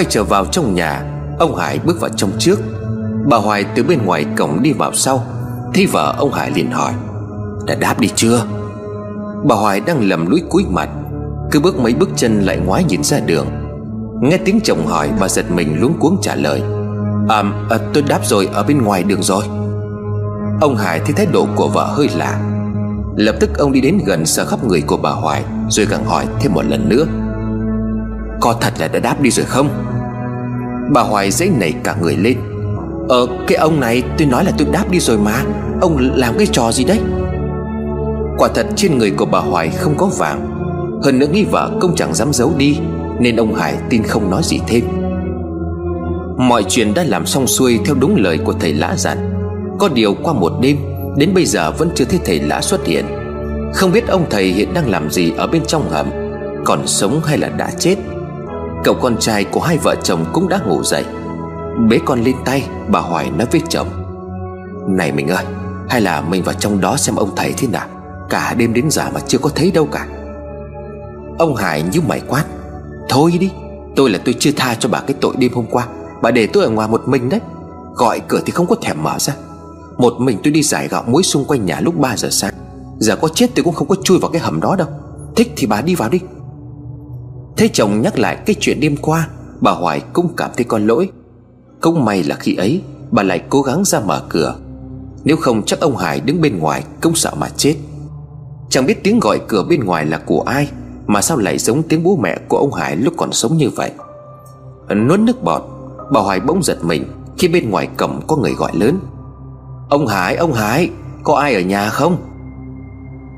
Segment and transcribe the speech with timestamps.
[0.00, 1.02] Quay trở vào trong nhà
[1.38, 2.60] Ông Hải bước vào trong trước.
[3.26, 5.24] Bà Hoài từ bên ngoài cổng đi vào sau
[5.74, 6.92] Thấy vợ ông Hải liền hỏi
[7.66, 8.44] Đã đáp đi chưa?
[9.44, 10.88] Bà Hoài đang lầm lũi cúi mặt
[11.50, 13.46] Cứ bước mấy bước chân lại ngoái nhìn ra đường.
[14.22, 16.62] Nghe tiếng chồng hỏi bà giật mình luống cuống trả lời
[17.28, 19.44] À, à tôi đáp rồi ở bên ngoài đường rồi.
[20.60, 22.40] Ông Hải thấy thái độ của vợ hơi lạ
[23.16, 26.26] Lập tức ông đi đến gần sờ khắp người của bà Hoài Rồi gặng hỏi
[26.40, 27.06] thêm một lần nữa
[28.40, 29.68] có thật là đã đáp đi rồi không?
[30.94, 32.36] Bà Hoài dãy nảy cả người lên.
[33.08, 35.42] Ờ cái ông này, tôi nói là tôi đáp đi rồi mà.
[35.80, 37.00] Ông làm cái trò gì đấy?
[38.38, 40.50] Quả thật trên người của bà Hoài không có vàng.
[41.04, 42.78] Hơn nữa nghĩ vợ công chẳng dám giấu đi,
[43.20, 44.84] Nên ông Hải tin không nói gì thêm.
[46.36, 49.18] Mọi chuyện đã làm xong xuôi theo đúng lời của thầy lã dặn.
[49.78, 50.76] Có điều qua một đêm,
[51.16, 53.04] Đến bây giờ vẫn chưa thấy thầy lã xuất hiện.
[53.74, 56.06] Không biết ông thầy hiện đang làm gì ở bên trong hầm,
[56.64, 57.96] Còn sống hay là đã chết.
[58.84, 61.04] Cậu con trai của hai vợ chồng cũng đã ngủ dậy.
[61.88, 63.88] Bế con lên tay, Bà Hoài nói với chồng,
[64.88, 65.44] Này mình ơi,
[65.88, 67.86] Hay là mình vào trong đó xem ông thầy thế nào.
[68.30, 70.06] Cả đêm đến giờ mà chưa có thấy đâu cả.
[71.38, 72.44] Ông Hải như mày quát,
[73.08, 73.50] Thôi đi,
[73.96, 75.86] Tôi là tôi chưa tha cho bà cái tội đêm hôm qua.
[76.22, 77.40] Bà để tôi ở ngoài một mình đấy.
[77.94, 79.34] Gọi cửa thì không có thèm mở ra.
[79.98, 82.54] Một mình tôi đi giải gạo muối xung quanh nhà lúc 3 giờ sáng.
[82.98, 84.88] Giờ có chết tôi cũng không có chui vào cái hầm đó đâu.
[85.36, 86.20] Thích thì bà đi vào đi.
[87.56, 89.28] Thế chồng nhắc lại cái chuyện đêm qua
[89.60, 91.10] Bà Hoài cũng cảm thấy có lỗi.
[91.80, 94.56] Cũng may là khi ấy Bà lại cố gắng ra mở cửa.
[95.24, 97.74] Nếu không chắc ông Hải đứng bên ngoài Cũng sợ mà chết.
[98.68, 100.68] Chẳng biết tiếng gọi cửa bên ngoài là của ai
[101.06, 103.90] Mà sao lại giống tiếng bố mẹ của ông Hải lúc còn sống như vậy?
[104.94, 105.62] Nuốt nước bọt
[106.12, 107.04] Bà Hoài bỗng giật mình
[107.38, 108.98] Khi bên ngoài cổng có người gọi lớn.
[109.90, 110.90] Ông Hải, ông Hải
[111.24, 112.16] Có ai ở nhà không?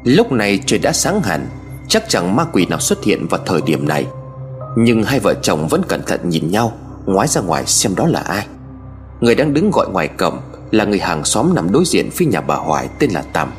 [0.05, 1.47] Lúc này trời đã sáng hẳn
[1.93, 4.07] Chắc chẳng ma quỷ nào xuất hiện vào thời điểm này.
[4.77, 6.73] Nhưng hai vợ chồng vẫn cẩn thận nhìn nhau,
[7.07, 8.47] Ngoái ra ngoài xem đó là ai.
[9.21, 12.41] Người đang đứng gọi ngoài cổng Là người hàng xóm nằm đối diện phía nhà
[12.41, 13.51] bà Hoài Tên là Tầm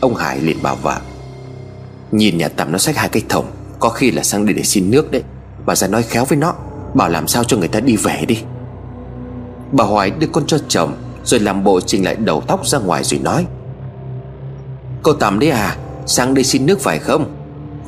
[0.00, 0.98] Ông Hải liền bảo vợ.
[2.12, 3.46] Nhìn nhà Tầm nó xách hai cái thùng,
[3.78, 5.22] Có khi là sang đi để xin nước đấy.
[5.66, 6.54] Bà ra nói khéo với nó,
[6.94, 8.42] Bảo làm sao cho người ta đi về đi.
[9.72, 13.04] Bà Hoài đưa con cho chồng, Rồi làm bộ trình lại đầu tóc ra ngoài
[13.04, 13.46] rồi nói.
[15.02, 17.37] Cô Tầm đấy à Sang đây xin nước phải không?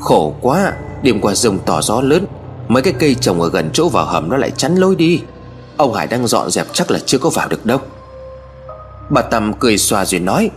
[0.00, 0.72] Khổ quá,
[1.02, 2.26] Đêm qua rồng tỏ gió lớn,
[2.68, 5.22] Mấy cái cây trồng ở gần chỗ vào hầm nó lại chắn lối đi.
[5.76, 7.78] Ông Hải đang dọn dẹp chắc là chưa có vào được đâu.
[9.10, 10.50] Bà tâm cười xòa rồi nói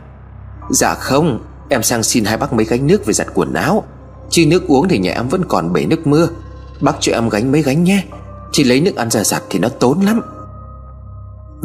[0.70, 1.40] Dạ không,
[1.70, 3.84] Em sang xin hai bác mấy gánh nước về giặt quần áo.
[4.30, 6.28] Chứ nước uống thì nhà em vẫn còn bể nước mưa.
[6.82, 8.04] Bác cho em gánh mấy gánh nhé.
[8.52, 10.22] Chỉ lấy nước ăn ra giặt thì nó tốn lắm.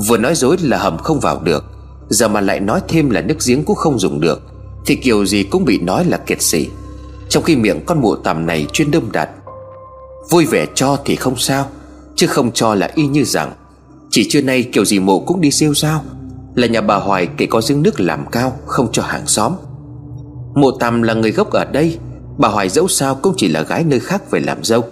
[0.09, 1.65] Vừa nói dối là hầm không vào được,
[2.09, 4.43] Giờ mà lại nói thêm là nước giếng cũng không dùng được,
[4.87, 6.69] Thì kiểu gì cũng bị nói là kiệt sĩ
[7.29, 9.29] trong khi miệng con mụ tằm này chuyên đâm đặt
[10.31, 11.67] Vui vẻ cho thì không sao,
[12.17, 13.53] Chứ không cho là y như rằng,
[14.11, 16.03] Chỉ trưa nay kiểu gì mụ cũng đi siêu sao,
[16.55, 19.53] Là nhà bà Hoài kể có giếng nước làm cao, Không cho hàng xóm.
[20.55, 21.99] Mụ tằm là người gốc ở đây,
[22.39, 24.85] Bà Hoài dẫu sao cũng chỉ là gái nơi khác về làm dâu.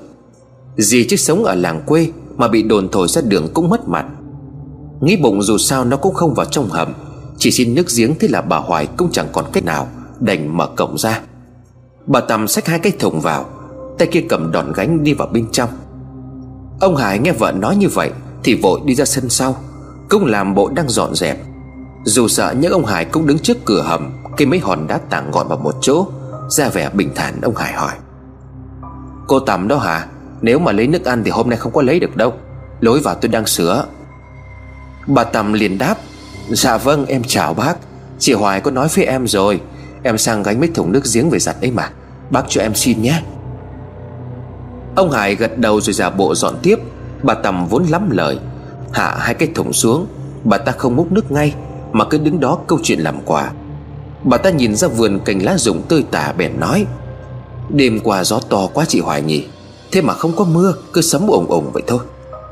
[0.77, 4.07] Gì chứ sống ở làng quê Mà bị đồn thổi ra đường cũng mất mặt.
[5.01, 6.93] Nghĩ bụng dù sao nó cũng không vào trong hầm,
[7.39, 9.89] Chỉ xin nước giếng thế là bà Hoài cũng chẳng còn cách nào
[10.21, 11.21] Đành mở cổng ra.
[12.06, 13.44] Bà Tầm xách hai cái thùng vào,
[13.99, 15.71] Tay kia cầm đòn gánh đi vào bên trong.
[16.81, 18.11] Ông Hải nghe vợ nói như vậy
[18.44, 19.56] Thì vội đi ra sân sau,
[20.09, 21.39] Cũng làm bộ đang dọn dẹp.
[22.05, 25.31] Dù sợ nhưng ông Hải cũng đứng trước cửa hầm Cây mấy hòn đá tảng
[25.31, 26.06] gọn vào một chỗ,
[26.49, 27.93] Ra vẻ bình thản, ông Hải hỏi.
[29.27, 30.06] Cô Tầm đó hả?
[30.41, 32.33] Nếu mà lấy nước ăn thì hôm nay không có lấy được đâu.
[32.81, 33.87] Lối vào tôi đang sửa.
[35.06, 35.97] Bà Tầm liền đáp.
[36.50, 37.75] Dạ vâng em chào bác.
[38.19, 39.61] Chị Hoài có nói với em rồi.
[40.06, 41.91] Em sang gánh mấy thùng nước giếng về giặt ấy mà.
[42.31, 43.22] Bác cho em xin nhé.
[44.94, 46.78] Ông Hải gật đầu rồi giả bộ dọn tiếp.
[47.22, 48.39] Bà Tầm vốn lắm lời.
[48.93, 50.06] Hạ hai cái thùng xuống.
[50.45, 51.55] Bà ta không múc nước ngay,
[51.93, 53.51] Mà cứ đứng đó câu chuyện làm quà.
[54.25, 56.86] Bà ta nhìn ra vườn cành lá rụng tươi tả bèn nói,
[57.69, 59.47] Đêm qua gió to quá chị Hoài nhỉ.
[59.92, 62.01] Thế mà không có mưa, Cứ sấm ủng ủng vậy thôi.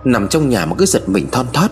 [0.05, 1.69] Nằm trong nhà mà cứ giật mình thon thót.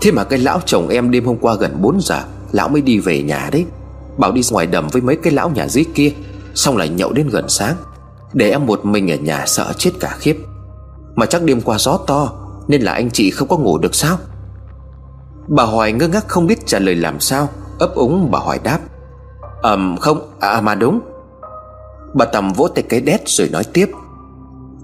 [0.00, 2.98] Thế mà cái lão chồng em đêm hôm qua gần 4 giờ, Lão mới đi
[2.98, 3.66] về nhà đấy.
[4.18, 6.12] Bảo đi ngoài đầm với mấy cái lão nhà dưới kia,
[6.54, 7.74] Xong lại nhậu đến gần sáng.
[8.32, 10.36] Để em một mình ở nhà sợ chết cả khiếp.
[11.14, 12.32] Mà chắc đêm qua gió to,
[12.68, 14.18] Nên là anh chị không có ngủ được sao?
[15.48, 17.48] Bà Hoài ngơ ngác không biết trả lời làm sao,
[17.78, 18.78] Ấp úng bà Hoài đáp.
[19.62, 21.00] Ờm, không à, à mà đúng.
[22.14, 23.90] Bà Tầm vỗ tay cái đét rồi nói tiếp.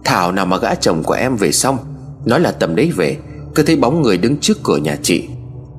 [0.05, 1.79] Thảo nào mà gã chồng của em về xong,
[2.25, 3.17] Nói là tầm đấy về,
[3.55, 5.29] Cứ thấy bóng người đứng trước cửa nhà chị.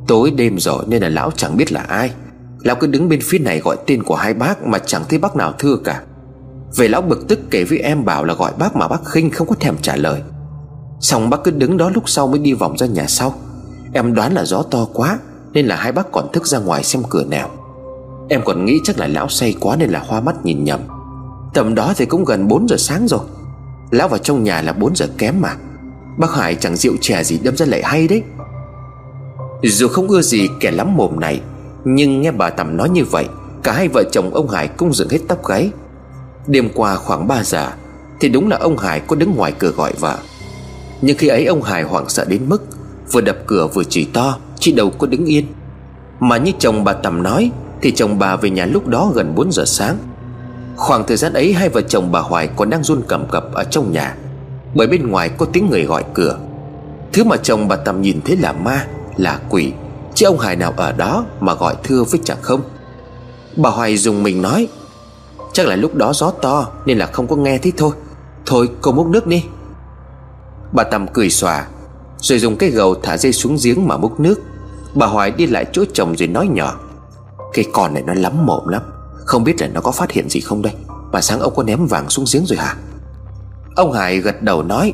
[0.08, 2.12] Tối đêm rồi nên là lão chẳng biết là ai.
[2.64, 5.36] Lão cứ đứng bên phía này gọi tên của hai bác Mà chẳng thấy bác
[5.36, 6.02] nào thưa cả.
[6.76, 9.48] Về lão bực tức kể với em bảo là gọi bác mà bác khinh không
[9.48, 10.22] có thèm trả lời.
[11.00, 13.34] Xong bác cứ đứng đó lúc sau mới đi vòng ra nhà sau.
[13.94, 15.20] Em đoán là gió to quá,
[15.54, 17.50] Nên là hai bác còn thức ra ngoài xem cửa nào.
[18.30, 20.80] Em còn nghĩ chắc là lão say quá Nên là hoa mắt nhìn nhầm.
[21.54, 23.20] Tầm đó thì cũng gần 4 giờ sáng rồi.
[23.92, 25.56] Lão vào trong nhà là 4 giờ kém mà.
[26.18, 28.24] Bác Hải chẳng rượu chè gì đâm ra lại hay đấy.
[29.64, 31.42] Dù không ưa gì kẻ lắm mồm này
[31.86, 33.26] nhưng nghe bà Tầm nói như vậy,
[33.64, 35.72] Cả hai vợ chồng ông Hải cũng dựng hết tóc gáy.
[36.48, 37.72] Đêm qua khoảng 3 giờ,
[38.20, 40.18] Thì đúng là ông Hải có đứng ngoài cửa gọi vợ.
[41.02, 42.64] Nhưng khi ấy ông Hải hoảng sợ đến mức,
[43.12, 45.46] Vừa đập cửa vừa chỉ to Chị đâu có đứng yên.
[46.20, 47.52] Mà như chồng bà Tầm nói,
[47.82, 49.98] Thì chồng bà về nhà lúc đó gần 4 giờ sáng.
[50.76, 53.64] Khoảng thời gian ấy, hai vợ chồng bà Hoài còn đang run cầm cập ở
[53.64, 54.16] trong nhà,
[54.76, 56.38] Bởi bên ngoài có tiếng người gọi cửa.
[57.14, 58.88] Thứ mà chồng bà Tầm nhìn thấy là ma,
[59.18, 59.72] Là quỷ.
[60.24, 62.62] Chứ ông Hải nào ở đó mà gọi thưa với chẳng không?
[63.56, 64.68] Bà Hoài dùng mình nói,
[65.54, 67.92] Chắc là lúc đó gió to Nên là không có nghe thấy thôi.
[68.46, 69.46] Thôi cô múc nước đi.
[70.72, 71.68] Bà Tầm cười xòa,
[72.18, 74.42] Rồi dùng cái gầu thả dây xuống giếng mà múc nước.
[74.94, 76.80] Bà Hoài đi lại chỗ chồng rồi nói nhỏ,
[77.54, 78.82] Cái con này nó lắm mồm lắm,
[79.26, 80.74] Không biết là nó có phát hiện gì không đây?
[81.12, 82.76] Mà sáng ông có ném vàng xuống giếng rồi hả?
[83.76, 84.94] Ông Hải gật đầu nói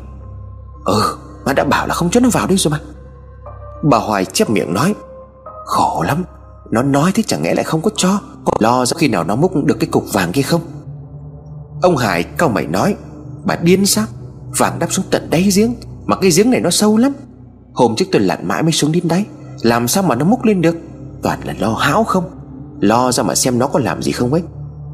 [0.84, 2.80] Ừ mà đã bảo là không cho nó vào đây rồi mà.
[3.82, 4.94] Bà Hoài chép miệng nói
[5.70, 6.24] Khổ lắm.
[6.70, 9.36] Nó nói thế chẳng lẽ lại không có cho Có lo ra khi nào nó
[9.36, 10.60] múc được cái cục vàng kia không?
[11.82, 12.94] Ông Hải cao mày nói,
[13.44, 14.06] Bà điên sao?
[14.58, 15.74] Vàng đắp xuống tận đáy giếng.
[16.06, 17.12] Mà cái giếng này nó sâu lắm.
[17.72, 19.24] Hôm trước tôi lặn mãi mới xuống đến đáy.
[19.62, 20.76] Làm sao mà nó múc lên được?
[21.22, 22.24] Toàn là lo hão không?
[22.80, 24.42] Lo ra mà xem nó có làm gì không ấy?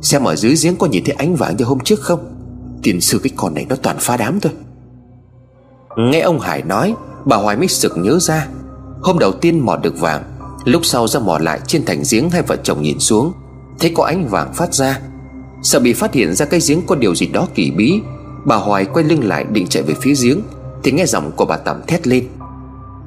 [0.02, 2.20] Xem ở dưới giếng có nhìn thấy ánh vàng như hôm trước không?
[2.82, 4.52] Tiền sư cái con này nó toàn phá đám thôi
[5.96, 6.94] Nghe ông Hải nói,
[7.24, 8.48] Bà Hoài mới sực nhớ ra.
[9.02, 10.35] Hôm đầu tiên mò được vàng
[10.66, 13.32] Lúc sau ra mò lại trên thành giếng hai vợ chồng nhìn xuống,
[13.80, 15.00] Thấy có ánh vàng phát ra.
[15.62, 18.00] Sợ bị phát hiện ra cái giếng có điều gì đó kỳ bí,
[18.44, 20.40] Bà Hoài quay lưng lại định chạy về phía giếng,
[20.82, 22.24] Thì nghe giọng của bà Tầm thét lên.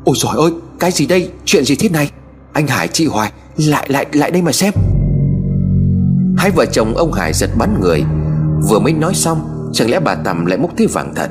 [0.05, 1.29] Ôi trời ơi, cái gì đây?
[1.45, 2.11] Chuyện gì thế này?
[2.53, 4.73] Anh Hải, chị Hoài, Lại lại lại đây mà xem.
[6.37, 8.03] Hai vợ chồng ông Hải giật bắn người.
[8.69, 11.29] Vừa mới nói xong, Chẳng lẽ bà Tầm lại múc thấy vàng thật?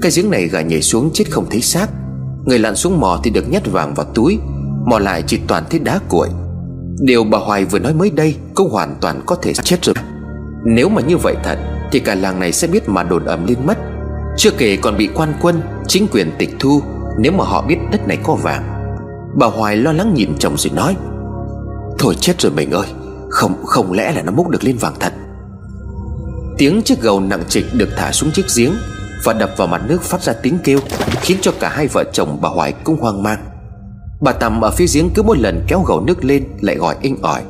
[0.00, 1.86] Cái giếng này gà nhảy xuống chết không thấy xác.
[2.44, 4.38] Người lặn xuống mò thì được nhét vàng vào túi.
[4.86, 6.28] Mò lại chỉ toàn thấy đá cuội.
[6.98, 9.94] Điều bà Hoài vừa nói mới đây Cũng hoàn toàn có thể chết rồi.
[10.64, 11.58] Nếu mà như vậy thật,
[11.92, 13.78] Thì cả làng này sẽ biết mà đồn ẩm lên mất.
[14.36, 16.82] Chưa kể còn bị quan quân, Chính quyền tịch thu,
[17.18, 18.62] Nếu mà họ biết đất này có vàng.
[19.38, 20.96] Bà Hoài lo lắng nhìn chồng rồi nói,
[21.98, 22.86] Thôi chết rồi mình ơi,
[23.30, 25.12] Không không lẽ là nó múc được lên vàng thật?
[26.58, 28.72] Tiếng chiếc gầu nặng trịch được thả xuống chiếc giếng
[29.24, 30.78] Và đập vào mặt nước phát ra tiếng kêu,
[31.20, 33.53] Khiến cho cả hai vợ chồng bà Hoài cũng hoang mang.
[34.24, 37.16] Bà Tầm ở phía giếng cứ mỗi lần kéo gầu nước lên Lại gọi inh
[37.22, 37.42] ỏi.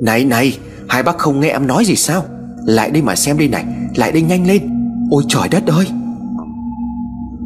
[0.00, 0.58] Này này,
[0.88, 2.24] Hai bác không nghe em nói gì sao?
[2.66, 3.64] Lại đây mà xem đi này,
[3.96, 4.62] Lại đây nhanh lên.
[5.10, 5.86] Ôi trời đất ơi!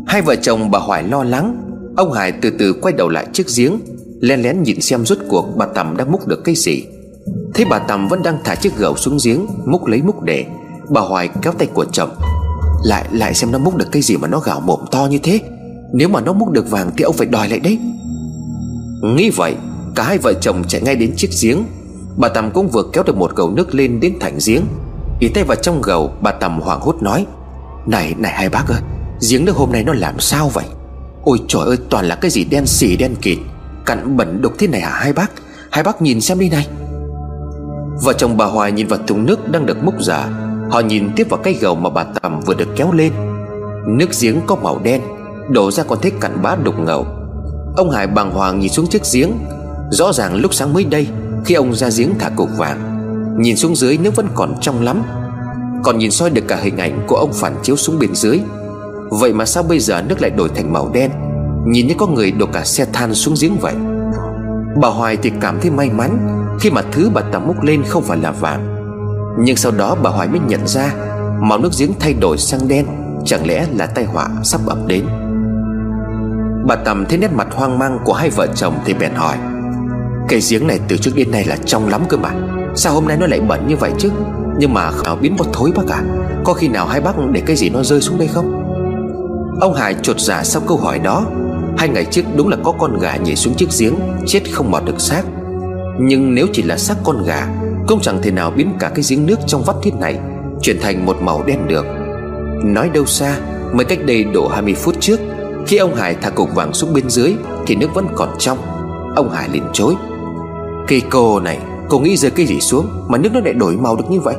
[0.06, 1.56] Hai vợ chồng bà Hoài lo lắng.
[1.96, 3.80] Ông Hải từ từ quay đầu lại chiếc giếng,
[4.20, 6.84] lén lén nhìn xem rốt cuộc bà Tầm đang múc được cái gì.
[7.54, 10.46] Thấy bà Tầm vẫn đang thả chiếc gầu xuống giếng, Múc lấy múc để.
[10.88, 12.10] Bà Hoài kéo tay của chồng.
[12.84, 15.40] Lại lại xem nó múc được cái gì mà nó gạo mồm to như thế.
[15.92, 17.78] Nếu mà nó múc được vàng thì ông phải đòi lại đấy.
[19.02, 19.56] Nghĩ vậy,
[19.94, 21.64] Cả hai vợ chồng chạy ngay đến chiếc giếng.
[22.16, 24.62] Bà Tầm cũng vừa kéo được một gầu nước lên đến thành giếng.
[25.20, 27.26] Ý tay vào trong gầu, Bà Tầm hoảng hốt nói,
[27.86, 28.80] Này này hai bác ơi,
[29.30, 30.64] Giếng nước hôm nay nó làm sao vậy?
[31.24, 33.38] Ôi trời ơi, toàn là cái gì đen xỉ đen kịt,
[33.86, 35.30] Cặn bẩn đục thế này hả hai bác?
[35.70, 36.66] Hai bác nhìn xem đi này.
[38.02, 40.28] Vợ chồng bà Hoài nhìn vào thùng nước đang được múc giả
[40.70, 43.12] Họ nhìn tiếp vào cái gầu mà bà Tầm vừa được kéo lên.
[43.86, 45.00] Nước giếng có màu đen,
[45.48, 47.06] Đổ ra còn thấy cặn bã đục ngầu.
[47.76, 49.30] Ông Hải bàng hoàng nhìn xuống chiếc giếng.
[49.90, 51.06] Rõ ràng lúc sáng mới đây,
[51.44, 52.96] Khi ông ra giếng thả cục vàng,
[53.38, 55.02] Nhìn xuống dưới nước vẫn còn trong lắm.
[55.84, 58.40] Còn nhìn soi được cả hình ảnh của ông phản chiếu xuống bên dưới.
[59.10, 61.10] Vậy mà sao bây giờ nước lại đổi thành màu đen?
[61.66, 63.74] Nhìn như có người đổ cả xe than xuống giếng vậy.
[64.82, 66.18] Bà Hoài thì cảm thấy may mắn
[66.60, 68.76] Khi mà thứ bà ta múc lên không phải là vàng.
[69.38, 70.94] Nhưng sau đó bà Hoài mới nhận ra
[71.42, 72.86] Màu nước giếng thay đổi sang đen,
[73.24, 75.04] Chẳng lẽ là tai họa sắp ập đến.
[76.70, 79.36] Bà Tầm thấy nét mặt hoang mang của hai vợ chồng Thì bèn hỏi,
[80.28, 82.30] Cái giếng này từ trước đến nay là trong lắm cơ mà,
[82.74, 84.10] Sao hôm nay nó lại bẩn như vậy chứ?
[84.58, 86.02] Nhưng mà nào biến một thối bác à
[86.44, 88.62] Có khi nào hai bác để cái gì nó rơi xuống đây không?
[89.60, 91.26] Ông Hải trột dạ sau câu hỏi đó,
[91.78, 93.94] Hai ngày trước đúng là có con gà nhảy xuống chiếc giếng,
[94.26, 95.22] Chết không mọt được xác.
[96.00, 97.48] Nhưng nếu chỉ là xác con gà,
[97.86, 100.18] Cũng chẳng thể nào biến cả cái giếng nước trong vắt thiết này
[100.62, 101.86] Chuyển thành một màu đen được.
[102.64, 103.36] Nói đâu xa,
[103.72, 105.20] Mới cách đây độ 20 phút trước
[105.70, 107.34] khi ông Hải thả cục vàng xuống bên dưới
[107.66, 108.58] Thì nước vẫn còn trong.
[109.16, 109.94] Ông Hải liền chối.
[110.88, 111.58] Cây cô này,
[111.88, 114.34] Cô nghĩ rơi cái gì xuống Mà nước nó lại đổi màu được như vậy?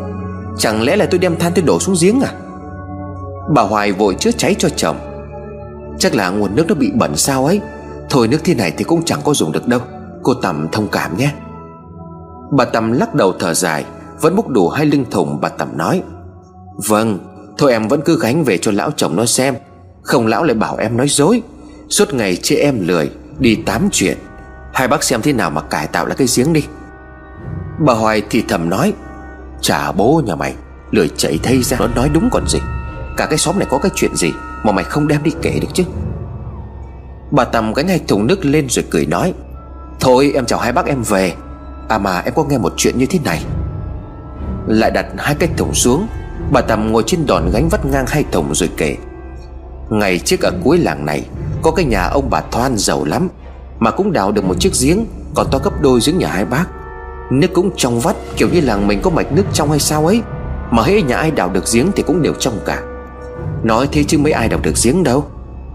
[0.57, 2.31] Chẳng lẽ là tôi đem than tôi đổ xuống giếng à?
[3.55, 4.97] Bà Hoài vội chữa cháy cho chồng.
[5.99, 7.61] Chắc là nguồn nước nó bị bẩn sao ấy.
[8.09, 9.79] Thôi nước thế này thì cũng chẳng có dùng được đâu.
[10.23, 11.33] Cô Tầm thông cảm nhé.
[12.57, 13.85] Bà Tầm lắc đầu thở dài,
[14.21, 16.03] Vẫn múc đủ hai lưng thùng, bà Tầm nói.
[16.87, 17.19] Vâng
[17.57, 19.55] Thôi em vẫn cứ gánh về cho lão chồng nó xem.
[20.03, 21.41] Không lão lại bảo em nói dối.
[21.89, 24.17] Suốt ngày chê em lười, Đi tám chuyện.
[24.73, 26.63] Hai bác xem thế nào mà cải tạo lại cái giếng đi.
[27.79, 28.93] Bà Hoài thì thầm nói
[29.61, 30.53] Chả bố nhà mày,
[30.91, 32.59] Lười chảy thay ra, Nó nói đúng còn gì.
[33.17, 34.31] Cả cái xóm này có cái chuyện gì
[34.63, 35.83] Mà mày không đem đi kể được chứ?
[37.31, 39.33] Bà Tầm gánh hai thùng nước lên rồi cười nói,
[39.99, 41.33] Thôi, em chào hai bác em về.
[41.89, 43.45] À mà, em có nghe một chuyện như thế này.
[44.67, 46.07] Lại đặt hai cái thùng xuống.
[46.51, 48.97] Bà Tầm ngồi trên đòn gánh vắt ngang hai thùng rồi kể
[49.91, 51.25] Ngày trước ở cuối làng này,
[51.61, 53.29] Có cái nhà ông bà Thoan giàu lắm,
[53.79, 55.05] Mà cũng đào được một chiếc giếng,
[55.35, 56.65] Còn to gấp đôi giếng nhà hai bác.
[57.31, 60.21] Nước cũng trong vắt, Kiểu như làng mình có mạch nước trong hay sao ấy.
[60.71, 62.81] Mà hễ nhà ai đào được giếng thì cũng đều trong cả.
[63.63, 65.25] Nói thế chứ mấy ai đào được giếng đâu.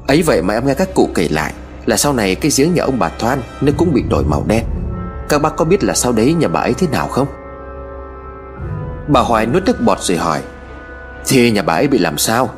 [0.07, 1.53] Ấy vậy mà em nghe các cụ kể lại,
[1.87, 4.65] Là sau này cái giếng nhà ông bà Thoan, Nước cũng bị đổi màu đen.
[5.29, 7.27] Các bác có biết là sau đấy nhà bà ấy thế nào không?
[9.09, 10.41] Bà Hoài nuốt nước bọt rồi hỏi
[11.27, 12.51] Thì nhà bà ấy bị làm sao?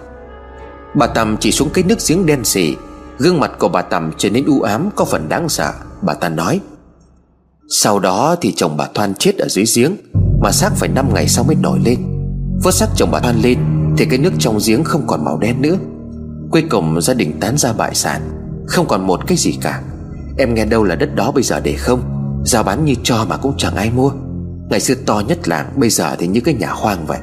[0.99, 2.77] Bà Tầm chỉ xuống cái nước giếng đen xì.
[3.19, 5.73] Gương mặt của bà Tầm trở nên u ám, Có phần đáng sợ.
[6.03, 6.61] Bà ta nói,
[7.69, 9.97] Sau đó thì chồng bà Thoan chết ở dưới giếng,
[10.43, 11.99] Mà xác phải 5 ngày sau mới nổi lên.
[12.63, 13.59] Vớt xác chồng bà Thoan lên,
[13.97, 15.77] Thì cái nước trong giếng không còn màu đen nữa.
[16.51, 18.23] Cuối cùng gia đình tán ra bại sản,
[18.67, 19.83] Không còn một cái gì cả.
[20.39, 22.03] Em nghe đâu là đất đó bây giờ để không?
[22.45, 24.11] Giao bán như cho mà cũng chẳng ai mua.
[24.71, 27.19] Ngày xưa to nhất làng, Bây giờ thì như cái nhà hoang vậy.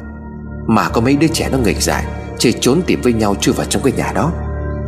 [0.67, 2.05] Mà có mấy đứa trẻ nó nghịch dại.
[2.39, 4.31] Chơi trốn tìm với nhau chui vào trong cái nhà đó.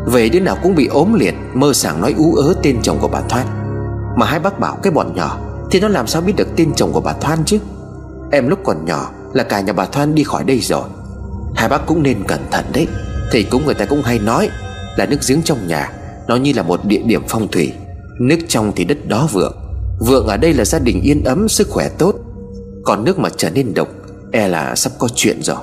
[0.05, 3.07] Về đứa nào cũng bị ốm liệt, Mơ sảng nói ú ớ tên chồng của
[3.07, 3.47] bà Thoan.
[4.17, 5.39] Mà hai bác bảo cái bọn nhỏ,
[5.71, 7.57] Thì nó làm sao biết được tên chồng của bà Thoan chứ?
[8.31, 10.89] Em lúc còn nhỏ Là cả nhà bà Thoan đi khỏi đây rồi.
[11.55, 12.87] Hai bác cũng nên cẩn thận đấy.
[13.31, 14.49] Thầy cũng người ta cũng hay nói
[14.95, 15.91] Là nước giếng trong nhà,
[16.27, 17.73] Nó như là một địa điểm phong thủy.
[18.19, 19.57] Nước trong thì đất đó vượng.
[19.99, 22.15] Vượng ở đây là gia đình yên ấm, sức khỏe tốt.
[22.85, 23.87] Còn nước mà trở nên độc
[24.31, 25.57] E là sắp có chuyện rồi.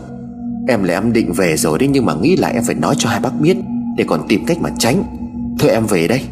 [0.69, 3.09] Em là em định về rồi đấy, Nhưng mà nghĩ là em phải nói cho
[3.09, 3.57] hai bác biết,
[3.97, 5.03] Để còn tìm cách mà tránh.
[5.59, 6.23] Thôi em về đây.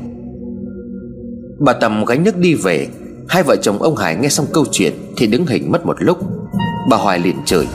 [1.59, 2.89] Bà Tầm gánh nước đi về.
[3.29, 6.19] Hai vợ chồng ông Hải nghe xong câu chuyện Thì đứng hình mất một lúc.
[6.91, 7.67] Bà Hoài liền chửi.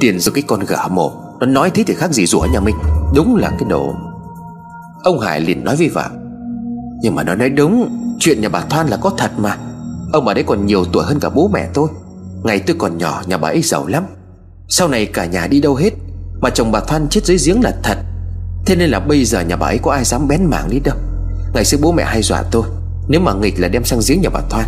[0.00, 2.74] Tiền do cái con gà mồ Nó nói thế thì khác gì rủa nhà mình.
[3.14, 3.94] Đúng là cái đồ.
[5.02, 6.10] Ông Hải liền nói với vợ
[7.02, 9.56] Nhưng mà nó nói đúng, Chuyện nhà bà Thoan là có thật mà.
[10.12, 11.88] Ông bà đấy còn nhiều tuổi hơn cả bố mẹ tôi.
[12.42, 14.04] Ngày tôi còn nhỏ, nhà bà ấy giàu lắm.
[14.70, 15.90] Sau này cả nhà đi đâu hết
[16.40, 17.98] Mà chồng bà Thoan chết dưới giếng là thật.
[18.66, 20.96] Thế nên là bây giờ nhà bà ấy có ai dám bén mảng đi đâu.
[21.54, 22.62] Ngày xưa bố mẹ hay dọa tôi,
[23.08, 24.66] Nếu mà nghịch là đem sang giếng nhà bà Thoan.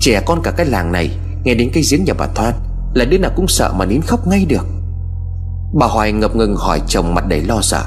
[0.00, 1.10] Trẻ con cả cái làng này,
[1.44, 2.54] Nghe đến cái giếng nhà bà Thoan
[2.94, 4.66] Là đứa nào cũng sợ mà nín khóc ngay được.
[5.74, 7.82] Bà Hoài ngập ngừng hỏi chồng mặt đầy lo sợ.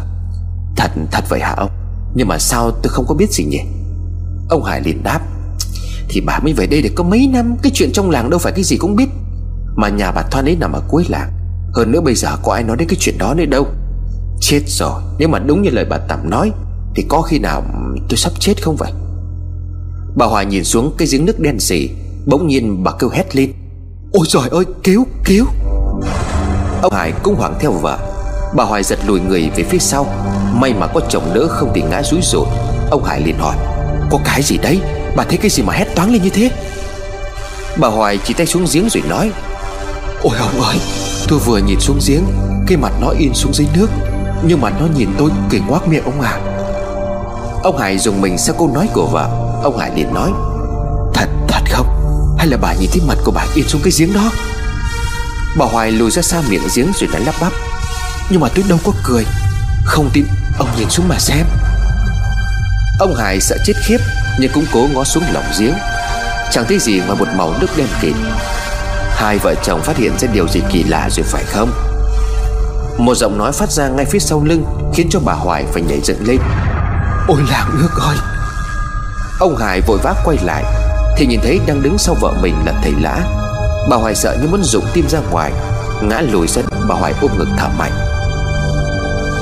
[0.76, 1.72] Thật thật vậy hả ông?
[2.16, 3.62] Nhưng mà sao tôi không có biết gì nhỉ?
[4.50, 5.20] Ông Hải liền đáp.
[6.10, 8.54] Thì bà mới về đây được có mấy năm, Cái chuyện trong làng đâu phải
[8.56, 9.10] cái gì cũng biết.
[9.76, 11.37] Mà nhà bà Thoan ấy nằm ở cuối làng.
[11.78, 13.68] Hơn nữa bây giờ có ai nói đến cái chuyện đó nữa đâu.
[14.42, 15.02] Chết rồi.
[15.18, 16.52] Nếu mà đúng như lời bà Tẩm nói,
[16.96, 17.64] Thì có khi nào
[18.10, 18.92] tôi sắp chết không vậy?
[20.16, 21.90] Bà Hoài nhìn xuống cái giếng nước đen sì
[22.26, 23.54] Bỗng nhiên bà kêu hét lên.
[24.12, 25.46] Ôi trời ơi, cứu cứu!
[26.82, 27.98] Ông Hải cũng hoảng theo vợ.
[28.56, 30.06] Bà Hoài giật lùi người về phía sau.
[30.54, 32.46] May mà có chồng đỡ không thì ngã rúi rồi
[32.92, 33.56] Ông Hải liền hỏi,
[34.12, 34.80] Có cái gì đấy?
[35.16, 36.52] Bà thấy cái gì mà hét toáng lên như thế?
[37.80, 39.32] Bà Hoài chỉ tay xuống giếng rồi nói,
[40.24, 40.78] Ôi ông ơi
[41.28, 42.24] Tôi vừa nhìn xuống giếng
[42.68, 43.88] Cái mặt nó in xuống dưới nước
[44.44, 46.42] Nhưng mà nó nhìn tôi cười ngoác miệng ông hải,
[47.64, 49.30] Ông Hải dùng mình sau câu nói của vợ.
[49.64, 50.32] Ông Hải liền nói
[51.14, 51.88] Thật thật không?
[52.38, 54.32] Hay là bà nhìn thấy mặt của bà in xuống cái giếng đó?
[55.58, 57.54] Bà Hoài lùi ra xa miệng giếng rồi nói lắp bắp
[58.30, 59.26] Nhưng mà tôi đâu có cười
[59.86, 60.26] Không tin
[60.60, 61.46] ông nhìn xuống mà xem.
[63.00, 63.98] Ông Hải sợ chết khiếp
[64.40, 65.74] Nhưng cũng cố ngó xuống lòng giếng.
[66.52, 68.16] Chẳng thấy gì ngoài một màu nước đen kịt.
[69.18, 71.72] Hai vợ chồng phát hiện ra điều gì kỳ lạ rồi phải không?
[72.98, 76.00] Một giọng nói phát ra ngay phía sau lưng Khiến cho bà Hoài phải nhảy
[76.04, 76.38] dựng lên.
[77.28, 78.18] Ôi làng nước ơi
[79.40, 80.64] Ông Hải vội vã quay lại,
[81.18, 83.20] Thì nhìn thấy đang đứng sau vợ mình là thầy lã.
[83.90, 85.52] Bà Hoài sợ như muốn rụng tim ra ngoài,
[86.02, 86.62] Ngã lùi ra.
[86.88, 87.92] Bà Hoài ôm ngực thở mạnh.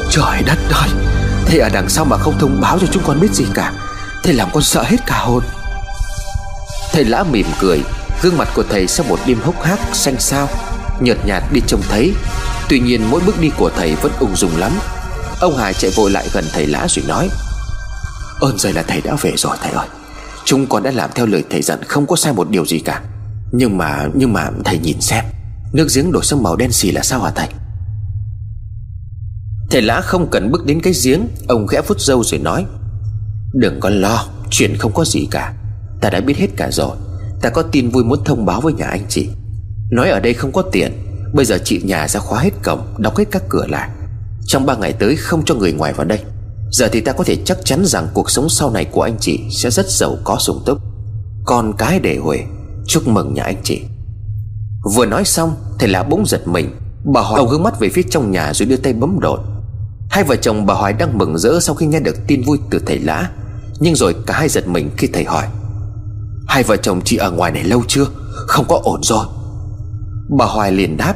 [0.09, 0.89] Trời đất ơi,
[1.45, 3.73] Thế ở đằng sau mà không thông báo cho chúng con biết gì cả,
[4.23, 5.43] Thế làm con sợ hết cả hồn.
[6.91, 7.81] Thầy lã mỉm cười
[8.21, 10.49] Gương mặt của thầy sau một đêm hốc hác, xanh xao,
[10.99, 12.13] Nhợt nhạt đi trông thấy.
[12.69, 14.71] Tuy nhiên mỗi bước đi của thầy vẫn ung dung lắm.
[15.39, 17.29] Ông Hải chạy vội lại gần thầy lã rồi nói,
[18.39, 19.87] Ơn rồi là thầy đã về rồi thầy ơi.
[20.45, 23.01] Chúng con đã làm theo lời thầy dặn, Không có sai một điều gì cả.
[23.51, 25.25] Nhưng mà nhưng mà thầy nhìn xem,
[25.73, 27.47] Nước giếng đổi sang màu đen xì là sao hả thầy?
[29.71, 32.65] Thầy lã không cần bước đến cái giếng, Ông khẽ phút dâu rồi nói,
[33.53, 35.53] Đừng có lo, Chuyện không có gì cả.
[36.01, 36.95] Ta đã biết hết cả rồi.
[37.45, 39.29] Ta có tin vui muốn thông báo với nhà anh chị.
[39.91, 40.91] Nói ở đây không có tiền
[41.33, 43.89] Bây giờ chị nhà ra khóa hết cổng, Đóng hết các cửa lại.
[44.45, 46.19] Trong ba ngày tới không cho người ngoài vào đây.
[46.71, 49.39] Giờ thì ta có thể chắc chắn rằng Cuộc sống sau này của anh chị
[49.51, 50.77] Sẽ rất giàu có sung túc.
[51.45, 52.39] Con cái để huề.
[52.87, 53.81] Chúc mừng nhà anh chị.
[54.95, 56.75] Vừa nói xong, Thầy là bỗng giật mình.
[57.13, 59.39] Bà Hoài ông hướng mắt về phía trong nhà rồi đưa tay bấm đột.
[60.09, 62.79] Hai vợ chồng bà Hoài đang mừng rỡ Sau khi nghe được tin vui từ
[62.85, 63.29] thầy lã
[63.79, 65.45] Nhưng rồi cả hai giật mình khi thầy hỏi.
[66.47, 68.05] Hai vợ chồng chị ở ngoài này lâu chưa?
[68.47, 69.25] Không có ổn rồi.
[70.37, 71.13] Bà Hoài liền đáp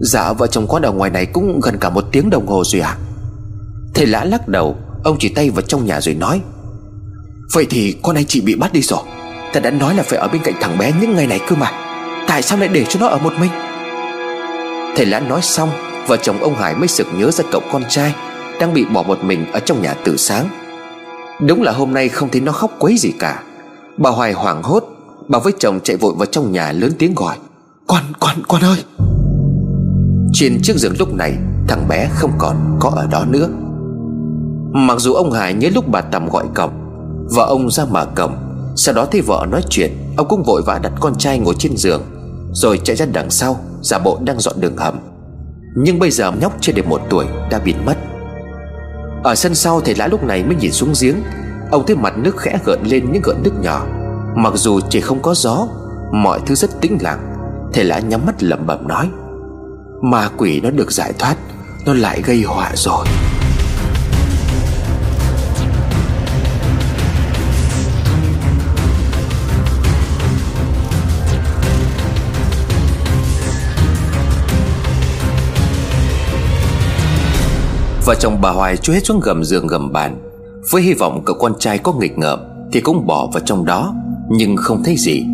[0.00, 2.80] Dạ vợ chồng con ở ngoài này cũng gần cả một tiếng đồng hồ rồi
[2.80, 2.88] ạ.
[2.88, 2.98] À?
[3.94, 6.40] Thầy lã lắc đầu, Ông chỉ tay vào trong nhà rồi nói,
[7.52, 9.00] Vậy thì con anh chị bị bắt đi rồi.
[9.52, 11.70] Ta đã nói là phải ở bên cạnh thằng bé những ngày này cơ mà.
[12.26, 13.50] Tại sao lại để cho nó ở một mình?
[14.96, 15.70] Thầy lã nói xong,
[16.06, 18.14] Vợ chồng ông Hải mới sực nhớ ra cậu con trai
[18.60, 20.48] Đang bị bỏ một mình ở trong nhà từ sáng.
[21.40, 23.42] Đúng là hôm nay không thấy nó khóc quấy gì cả.
[23.98, 24.84] Bà Hoài hoảng hốt
[25.28, 27.36] Bà với chồng chạy vội vào trong nhà lớn tiếng gọi.
[27.86, 28.84] Con, con, con ơi!
[30.32, 31.36] Trên chiếc giường lúc này
[31.68, 33.48] Thằng bé không còn có ở đó nữa.
[34.72, 36.70] Mặc dù ông Hải nhớ lúc bà Tầm gọi cổng
[37.34, 38.34] Vợ ông ra mở cổng
[38.76, 41.76] Sau đó thấy vợ nói chuyện Ông cũng vội vã đặt con trai ngồi trên
[41.76, 42.02] giường
[42.52, 44.94] Rồi chạy ra đằng sau Giả bộ đang dọn đường hầm.
[45.76, 47.96] Nhưng bây giờ nhóc chưa được một tuổi đã biến mất.
[49.24, 51.16] Ở sân sau thầy lã lúc này mới nhìn xuống giếng
[51.72, 53.86] Ông thấy mặt nước khẽ gợn lên những gợn nước nhỏ.
[54.36, 55.66] Mặc dù chỉ không có gió,
[56.12, 57.36] Mọi thứ rất tĩnh lặng,
[57.72, 59.08] Thầy lã nhắm mắt lẩm bẩm nói,
[60.02, 61.36] Ma quỷ nó được giải thoát,
[61.86, 63.06] Nó lại gây họa rồi.
[78.06, 80.31] Vợ chồng bà Hoài chui hết xuống gầm giường gầm bàn.
[80.70, 82.40] Với hy vọng cậu con trai có nghịch ngợm
[82.72, 83.94] Thì cũng bỏ vào trong đó,
[84.30, 85.26] Nhưng không thấy gì.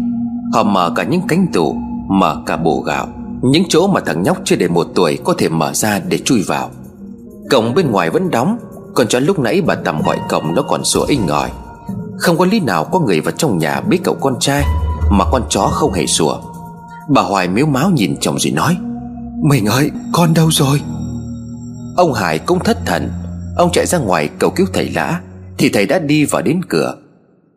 [0.52, 1.76] Họ mở cả những cánh tủ
[2.08, 3.06] Mở cả bồ gạo,
[3.42, 6.42] Những chỗ mà thằng nhóc chưa đầy một tuổi Có thể mở ra để chui
[6.42, 6.70] vào.
[7.50, 8.58] Cổng bên ngoài vẫn đóng,
[8.94, 11.50] Còn cho lúc nãy bà Tầm gọi cổng nó còn sủa inh ỏi.
[12.18, 14.64] Không có lý nào có người vào trong nhà biết cậu con trai,
[15.10, 16.36] Mà con chó không hề sủa.
[17.08, 18.76] Bà Hoài miếu máu nhìn chồng rồi nói,
[19.42, 20.80] Mình ơi, con đâu rồi?
[21.96, 23.10] Ông Hải cũng thất thần
[23.58, 25.20] Ông chạy ra ngoài cầu cứu thầy Lã.
[25.58, 26.94] Thì thầy đã đi vào đến cửa.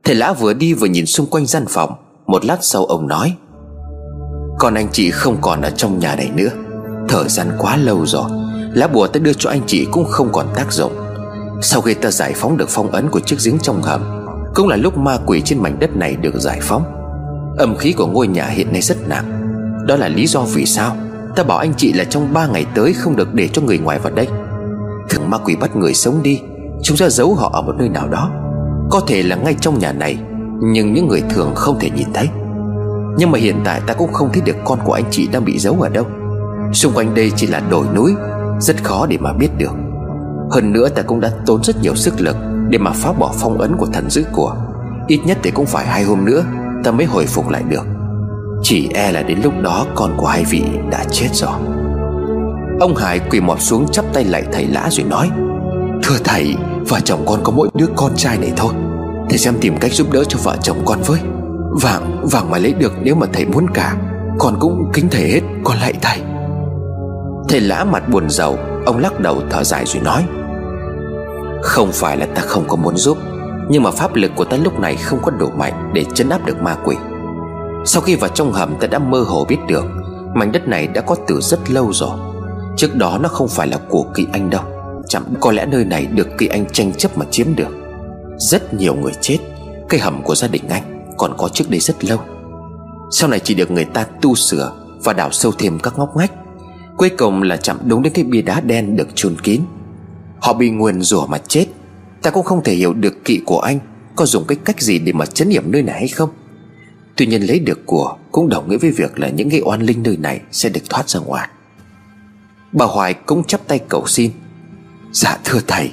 [0.03, 1.93] Thầy Lã vừa đi vừa nhìn xung quanh gian phòng.
[2.27, 3.35] Một lát sau ông nói,
[4.59, 6.49] Con anh chị không còn ở trong nhà này nữa.
[7.07, 8.31] Thời gian quá lâu rồi.
[8.73, 10.93] Lá bùa ta đưa cho anh chị cũng không còn tác dụng.
[11.61, 14.75] Sau khi ta giải phóng được phong ấn của chiếc giếng trong hầm, Cũng là
[14.75, 16.83] lúc ma quỷ trên mảnh đất này được giải phóng.
[17.57, 19.53] Âm khí của ngôi nhà hiện nay rất nặng.
[19.87, 20.95] Đó là lý do vì sao
[21.35, 23.99] Ta bảo anh chị là trong ba ngày tới Không được để cho người ngoài
[23.99, 24.27] vào đây.
[25.09, 26.41] Thường ma quỷ bắt người sống đi,
[26.83, 28.31] Chúng ra giấu họ ở một nơi nào đó.
[28.89, 30.17] Có thể là ngay trong nhà này,
[30.61, 32.29] Nhưng những người thường không thể nhìn thấy.
[33.17, 35.59] Nhưng mà hiện tại ta cũng không thấy được Con của anh chị đang bị
[35.59, 36.05] giấu ở đâu.
[36.73, 38.13] Xung quanh đây chỉ là đồi núi,
[38.59, 39.71] Rất khó để mà biết được.
[40.51, 42.35] Hơn nữa ta cũng đã tốn rất nhiều sức lực
[42.69, 44.55] Để mà phá bỏ phong ấn của thần dữ của.
[45.07, 46.43] Ít nhất thì cũng phải hai hôm nữa
[46.83, 47.85] Ta mới hồi phục lại được.
[48.63, 51.80] Chỉ e là đến lúc đó con của hai vị đã chết rồi.
[52.81, 55.29] Ông Hải quỳ mọp xuống chắp tay lại thầy lã rồi nói
[56.03, 56.55] Thưa thầy
[56.87, 58.73] Vợ chồng con có mỗi đứa con trai này thôi.
[59.29, 61.19] Thầy xem tìm cách giúp đỡ cho vợ chồng con với.
[61.81, 63.95] Vàng, vàng mà lấy được nếu mà thầy muốn cả
[64.39, 66.17] Con cũng kính thầy hết Con lại thầy.
[67.49, 70.25] Thầy lã mặt buồn rầu Ông lắc đầu thở dài rồi nói
[71.61, 73.17] Không phải là ta không có muốn giúp
[73.69, 76.45] Nhưng mà pháp lực của ta lúc này không có đủ mạnh Để chấn áp
[76.45, 76.95] được ma quỷ.
[77.85, 79.85] Sau khi vào trong hầm ta đã mơ hồ biết được
[80.35, 82.30] Mảnh đất này đã có từ rất lâu rồi.
[82.77, 84.63] Trước đó nó không phải là của kỳ anh đâu.
[85.07, 87.77] Chẳng có lẽ nơi này được kỳ anh tranh chấp mà chiếm được.
[88.37, 89.37] Rất nhiều người chết.
[89.89, 92.19] Cây hầm của gia đình anh Còn có trước đây rất lâu.
[93.11, 96.31] Sau này chỉ được người ta tu sửa Và đào sâu thêm các ngóc ngách.
[96.97, 99.61] Cuối cùng là chạm đúng đến cái bia đá đen được chôn kín.
[100.39, 101.65] Họ bị nguyền rủa mà chết.
[102.21, 103.79] Ta cũng không thể hiểu được kỵ của anh
[104.15, 106.29] Có dùng cái cách gì để mà chấn hiểm nơi này hay không.
[107.15, 110.03] Tuy nhiên lấy được của Cũng đồng nghĩa với việc là những cái oan linh
[110.03, 111.49] nơi này Sẽ được thoát ra ngoài.
[112.71, 114.31] Bà Hoài cũng chắp tay cầu xin.
[115.11, 115.91] Dạ thưa thầy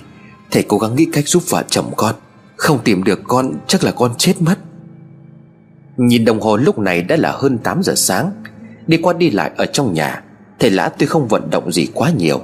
[0.51, 2.15] Thầy cố gắng nghĩ cách giúp vợ chồng con.
[2.57, 4.59] Không tìm được con, chắc là con chết mất.
[5.97, 8.31] Nhìn đồng hồ lúc này đã là hơn 8 giờ sáng.
[8.87, 10.23] Đi qua đi lại ở trong nhà,
[10.59, 12.41] Thầy Lã tuy không vận động gì quá nhiều,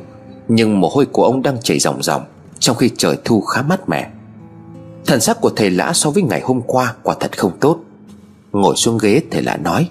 [0.48, 2.24] Nhưng mồ hôi của ông đang chảy ròng ròng,
[2.58, 4.10] Trong khi trời thu khá mát mẻ.
[5.06, 7.80] Thần sắc của thầy Lã so với ngày hôm qua Quả thật không tốt.
[8.52, 9.88] Ngồi xuống ghế, thầy lã nói,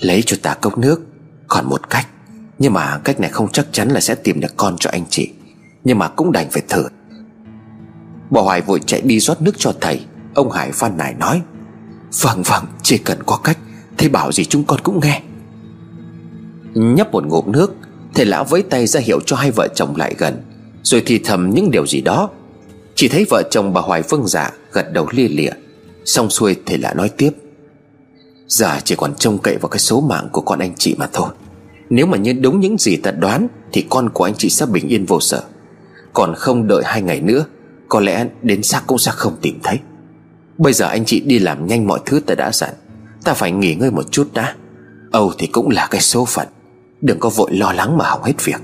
[0.00, 1.00] Lấy cho ta cốc nước,
[1.48, 2.06] Còn một cách.
[2.58, 5.30] Nhưng mà cách này không chắc chắn là sẽ tìm được con cho anh chị.
[5.84, 6.84] Nhưng mà cũng đành phải thử.
[8.30, 10.00] Bà Hoài vội chạy đi rót nước cho thầy.
[10.34, 11.42] Ông Hải phan nài nói
[12.22, 13.58] Vâng vâng chỉ cần có cách,
[13.98, 15.22] Thầy bảo gì chúng con cũng nghe.
[16.74, 17.74] Nhấp một ngụm nước,
[18.14, 20.42] Thầy lão với tay ra hiệu cho hai vợ chồng lại gần,
[20.82, 22.30] Rồi thì thầm những điều gì đó.
[22.94, 25.52] Chỉ thấy vợ chồng bà Hoài vâng dạ Gật đầu lia lịa.
[26.04, 27.30] Xong xuôi thầy lão nói tiếp,
[28.48, 31.28] Giờ chỉ còn trông cậy vào cái số mạng của con anh chị mà thôi.
[31.94, 34.88] Nếu mà như đúng những gì ta đoán, Thì con của anh chị sẽ bình
[34.88, 35.42] yên vô sợ
[36.12, 37.44] Còn không đợi hai ngày nữa,
[37.88, 39.78] Có lẽ đến xác cũng sẽ không tìm thấy.
[40.58, 42.70] Bây giờ anh chị đi làm nhanh mọi thứ ta đã dặn.
[43.24, 44.54] Ta phải nghỉ ngơi một chút đã.
[45.12, 46.48] Âu thì cũng là cái số phận.
[47.00, 48.60] Đừng có vội lo lắng mà hỏng hết việc.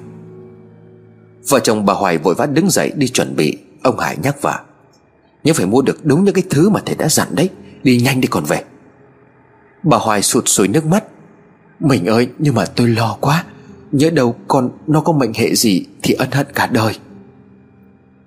[1.49, 3.59] Vợ chồng bà Hoài vội vã đứng dậy đi chuẩn bị.
[3.83, 4.59] Ông Hải nhắc vợ.
[5.45, 7.51] Nhưng phải mua được đúng những cái thứ mà thầy đã dặn đấy.
[7.83, 8.65] Đi nhanh đi còn về.
[9.83, 11.05] Bà Hoài sụt sùi nước mắt.
[11.81, 13.45] Mình ơi, nhưng mà tôi lo quá.
[13.93, 16.93] Nhớ đâu con, nó có mệnh hệ gì Thì ân hận cả đời.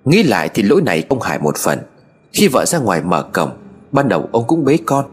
[0.05, 1.79] Nghĩ lại thì lỗi này ông Hải một phần.
[2.33, 3.49] Khi vợ ra ngoài mở cổng,
[3.91, 5.05] Ban đầu ông cũng bế con.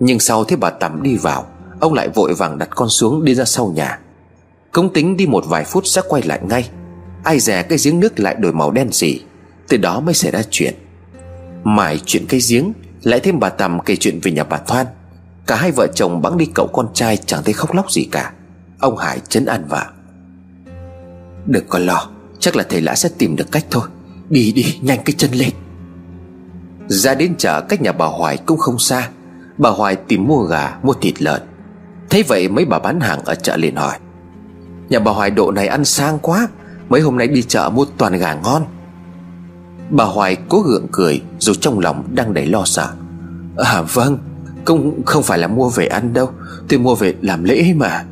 [0.00, 1.46] Nhưng sau thấy bà Tắm đi vào,
[1.80, 3.98] Ông lại vội vàng đặt con xuống đi ra sau nhà.
[4.72, 6.68] Công tính đi một vài phút sẽ quay lại ngay.
[7.24, 9.20] Ai dè cái giếng nước lại đổi màu đen gì,
[9.68, 10.74] Từ đó mới xảy ra chuyện.
[11.64, 14.86] Mãi chuyện cái giếng, Lại thêm bà Tầm kể chuyện về nhà bà Thoan.
[15.48, 18.32] Cả hai vợ chồng bẵng đi cậu con trai Chẳng thấy khóc lóc gì cả.
[18.78, 19.84] Ông Hải chấn an vợ
[21.46, 22.08] Đừng có lo,
[22.40, 23.88] Chắc là thầy lã sẽ tìm được cách thôi.
[24.28, 25.50] Đi đi, nhanh cái chân lên.
[26.88, 29.08] Ra đến chợ, cách nhà bà Hoài cũng không xa.
[29.58, 31.42] Bà Hoài tìm mua gà, Mua thịt lợn.
[32.10, 33.98] Thấy vậy mấy bà bán hàng ở chợ liền hỏi,
[34.88, 36.48] Nhà bà Hoài độ này ăn sang quá,
[36.88, 38.64] Mấy hôm nay đi chợ mua toàn gà ngon.
[39.90, 42.92] Bà Hoài cố gượng cười, Dù trong lòng đang đầy lo sợ.
[43.56, 44.18] À vâng
[44.68, 46.30] cũng không phải là mua về ăn đâu
[46.68, 48.04] Tôi mua về làm lễ mà.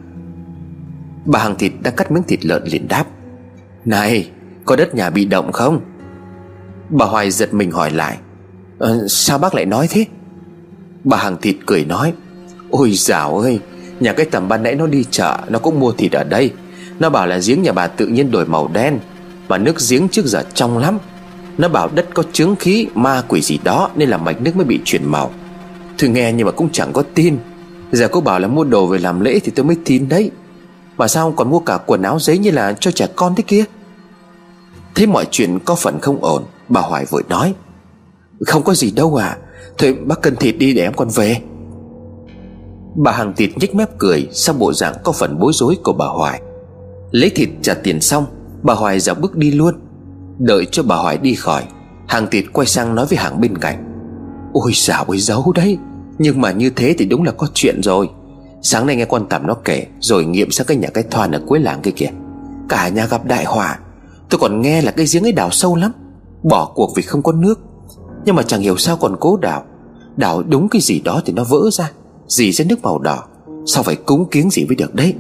[1.24, 3.04] Bà hàng thịt đang cắt miếng thịt lợn liền đáp
[3.84, 4.30] Này
[4.64, 5.80] Có đất nhà bị động không?
[6.90, 8.18] Bà Hoài giật mình hỏi lại
[8.80, 10.04] à, Sao bác lại nói thế?
[11.04, 12.12] Bà hàng thịt cười nói
[12.70, 13.60] Ôi dào ơi
[14.00, 16.52] Nhà cái tầm ban nãy nó đi chợ Nó cũng mua thịt ở đây.
[16.98, 18.98] Nó bảo là giếng nhà bà tự nhiên đổi màu đen
[19.48, 20.98] Mà nước giếng trước giờ trong lắm.
[21.58, 24.64] Nó bảo đất có chướng khí Ma quỷ gì đó Nên là mạch nước mới
[24.64, 25.32] bị chuyển màu.
[25.98, 27.38] Tôi nghe nhưng mà cũng chẳng có tin.
[27.92, 30.30] Giờ cô bảo là mua đồ về làm lễ Thì tôi mới tin đấy.
[30.96, 33.64] Mà sao còn mua cả quần áo giấy như là cho trẻ con thế kia?
[34.94, 37.54] Thấy mọi chuyện có phần không ổn, Bà Hoài vội nói.
[38.46, 39.36] Không có gì đâu à
[39.78, 41.40] Thôi bác cân thịt đi để em còn về.
[42.96, 46.06] Bà hàng thịt nhếch mép cười Sau bộ dạng có phần bối rối của bà
[46.06, 46.42] Hoài.
[47.10, 48.26] Lấy thịt trả tiền xong,
[48.62, 49.74] Bà Hoài dạo bước đi luôn.
[50.38, 51.64] Đợi cho bà Hoài đi khỏi,
[52.08, 53.95] Hàng thịt quay sang nói với hàng bên cạnh.
[54.62, 55.78] Ôi dạo ôi giấu đấy.
[56.18, 58.10] Nhưng mà như thế thì đúng là có chuyện rồi.
[58.62, 61.40] Sáng nay nghe con Tầm nó kể, Rồi nghiệm sang cái nhà cái thoan ở
[61.46, 62.10] cuối làng kia kìa.
[62.68, 63.78] Cả nhà gặp đại hỏa
[64.30, 65.92] Tôi còn nghe là cái giếng ấy đào sâu lắm,
[66.42, 67.60] Bỏ cuộc vì không có nước.
[68.24, 69.64] Nhưng mà chẳng hiểu sao còn cố đào.
[70.16, 71.90] Đào đúng cái gì đó thì nó vỡ ra,
[72.28, 73.24] Dì ra nước màu đỏ.
[73.66, 75.14] Sao phải cúng kiến gì mới được đấy?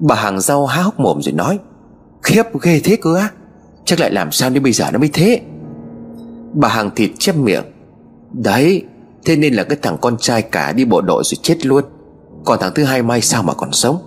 [0.00, 1.58] Bà hàng rau há hốc mồm rồi nói,
[2.22, 3.30] Khiếp, ghê thế cơ á.
[3.84, 5.40] Chắc lại làm sao đến bây giờ nó mới thế?
[6.54, 7.64] Bà hàng thịt chép miệng.
[8.32, 8.84] Đấy,
[9.24, 11.84] Thế nên là cái thằng con trai cả đi bộ đội rồi chết luôn.
[12.44, 13.98] Còn thằng thứ hai mai sao mà còn sống?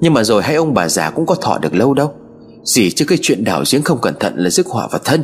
[0.00, 2.12] Nhưng mà rồi hai ông bà già cũng có thọ được lâu đâu.
[2.64, 5.22] Gì chứ cái chuyện đảo giếng không cẩn thận là rước họa vào thân.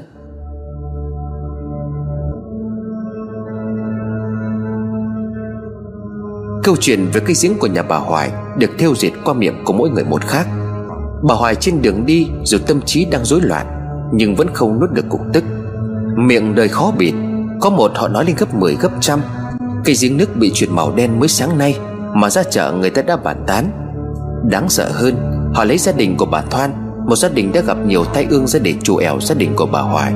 [6.64, 9.72] Câu chuyện về cái giếng của nhà bà Hoài Được theo dệt qua miệng của
[9.72, 10.46] mỗi người một khác.
[11.22, 13.66] Bà Hoài trên đường đi Dù tâm trí đang rối loạn,
[14.12, 15.44] Nhưng vẫn không nuốt được cục tức.
[16.16, 17.14] Miệng đời khó bịt
[17.60, 19.20] có một họ nói lên gấp 10 gấp trăm.
[19.84, 21.78] Cây giếng nước bị chuyển màu đen mới sáng nay
[22.14, 23.70] Mà ra chợ người ta đã bàn tán.
[24.50, 25.14] Đáng sợ hơn,
[25.54, 26.70] Họ lấy gia đình của bà Thoan,
[27.06, 29.66] Một gia đình đã gặp nhiều tai ương ra để chủ ẻo, gia đình của
[29.66, 30.12] bà Hoài.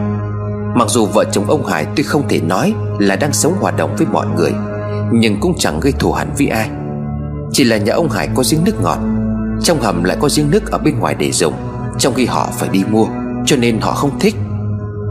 [0.77, 3.97] Mặc dù vợ chồng ông Hải tuy không thể nói Là đang sống hòa đồng
[3.97, 4.53] với mọi người,
[5.13, 6.71] nhưng cũng chẳng gây thù hẳn với ai.
[7.53, 8.99] Chỉ là nhà ông Hải có giếng nước ngọt,
[9.63, 11.55] Trong hầm lại có giếng nước ở bên ngoài để dùng,
[11.99, 13.07] Trong khi họ phải đi mua,
[13.47, 14.35] Cho nên họ không thích.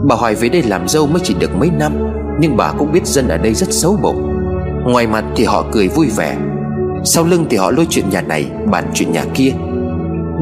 [0.08, 1.92] Bà Hoài về đây làm dâu mới chỉ được mấy năm,
[2.40, 4.30] Nhưng bà cũng biết dân ở đây rất xấu bụng.
[4.86, 6.36] Ngoài mặt thì họ cười vui vẻ.
[7.04, 9.52] Sau lưng thì họ lôi chuyện nhà này, Bàn chuyện nhà kia.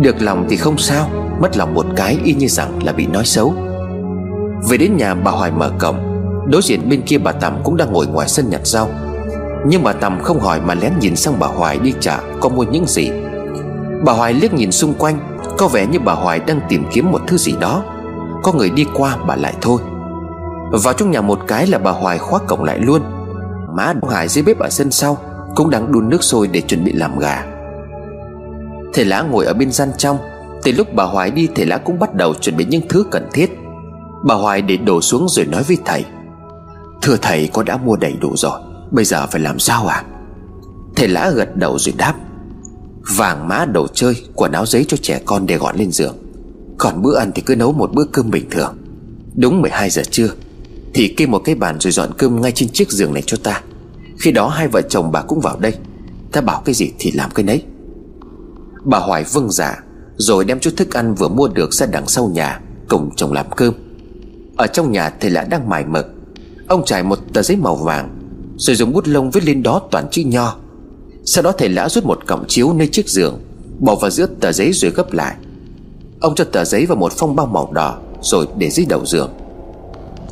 [0.01, 3.25] Được lòng thì không sao, Mất lòng một cái y như rằng là bị nói
[3.25, 3.55] xấu.
[4.68, 5.96] Về đến nhà, bà Hoài mở cổng.
[6.51, 8.88] Đối diện bên kia bà Tầm cũng đang ngồi ngoài sân nhặt rau.
[9.66, 12.62] Nhưng bà Tầm không hỏi mà lén nhìn sang bà Hoài đi chợ, Có mua
[12.62, 13.11] những gì.
[14.05, 15.18] Bà Hoài liếc nhìn xung quanh,
[15.59, 17.85] Có vẻ như bà Hoài đang tìm kiếm một thứ gì đó.
[18.42, 19.81] Có người đi qua bà lại thôi.
[20.72, 23.02] Vào trong nhà một cái là bà Hoài khóa cổng lại luôn.
[23.76, 25.18] Má Đông Hải dưới bếp ở sân sau
[25.55, 27.44] Cũng đang đun nước sôi để chuẩn bị làm gà.
[28.92, 30.18] Thầy lá ngồi ở bên gian trong.
[30.62, 33.28] Từ lúc bà Hoài đi, thầy Lã cũng bắt đầu chuẩn bị những thứ cần
[33.33, 33.59] thiết.
[34.24, 36.05] Bà Hoài để đổ xuống rồi nói với thầy,
[37.02, 40.05] Thưa thầy, con đã mua đầy đủ rồi, Bây giờ phải làm sao à
[40.96, 42.14] Thầy Lã gật đầu rồi đáp,
[43.16, 46.16] Vàng mã đồ chơi, Quần áo giấy cho trẻ con để gọn lên giường.
[46.83, 48.77] Còn bữa ăn thì cứ nấu một bữa cơm bình thường.
[49.35, 50.29] Đúng 12 giờ trưa,
[50.95, 53.62] Thì kê một cái bàn rồi dọn cơm ngay trên chiếc giường này cho ta.
[54.18, 55.75] Khi đó hai vợ chồng bà cũng vào đây.
[56.33, 57.62] Ta bảo cái gì thì làm cái nấy.
[58.85, 59.79] Bà Hoài vâng dạ
[60.16, 63.47] Rồi đem chút thức ăn vừa mua được ra đằng sau nhà, Cùng chồng làm
[63.57, 63.75] cơm.
[64.57, 66.07] Ở trong nhà thầy lã đang mài mực.
[66.68, 68.18] Ông trải một tờ giấy màu vàng,
[68.57, 70.57] Rồi dùng bút lông viết lên đó toàn chữ nho.
[71.25, 73.40] Sau đó thầy lã rút một cọng chiếu nơi chiếc giường,
[73.79, 75.37] Bỏ vào giữa tờ giấy rồi gấp lại.
[76.23, 79.31] Ông cho tờ giấy vào một phong bao màu đỏ Rồi để dưới đầu giường.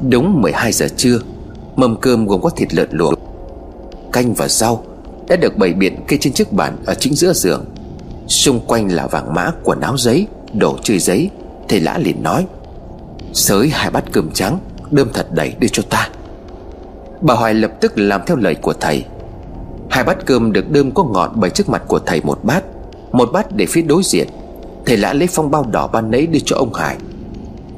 [0.08, 1.18] Đúng 12 giờ trưa,
[1.76, 3.14] Mâm cơm gồm có thịt lợn luộc,
[4.12, 4.84] Canh và rau
[5.28, 7.64] Đã được bày biện kê trên chiếc bàn Ở chính giữa giường.
[8.28, 11.30] Xung quanh là vàng mã, quần áo giấy, Đồ chơi giấy.
[11.68, 12.46] Thầy lã liền nói,
[13.32, 14.58] Sới hai bát cơm trắng,
[14.90, 16.08] Đơm thật đầy đưa cho ta.
[17.20, 19.04] Bà Hoài lập tức làm theo lời của thầy.
[19.90, 22.64] Hai bát cơm được đơm có ngọn Bày trước mặt của thầy một bát
[23.12, 24.28] Một bát để phía đối diện.
[24.86, 26.96] Thầy lã lấy phong bao đỏ ban nấy đưa cho ông Hải.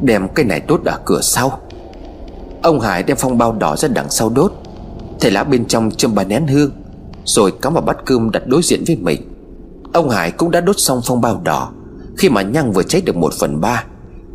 [0.00, 1.60] Đem cái này đốt ở cửa sau.
[2.62, 4.52] Ông Hải đem phong bao đỏ ra đằng sau đốt.
[5.20, 6.70] Thầy lã bên trong châm bà nén hương,
[7.24, 9.22] Rồi cắm vào bát cơm đặt đối diện với mình.
[9.92, 11.72] Ông Hải cũng đã đốt xong phong bao đỏ.
[12.16, 13.84] Khi mà nhang vừa cháy được một phần ba,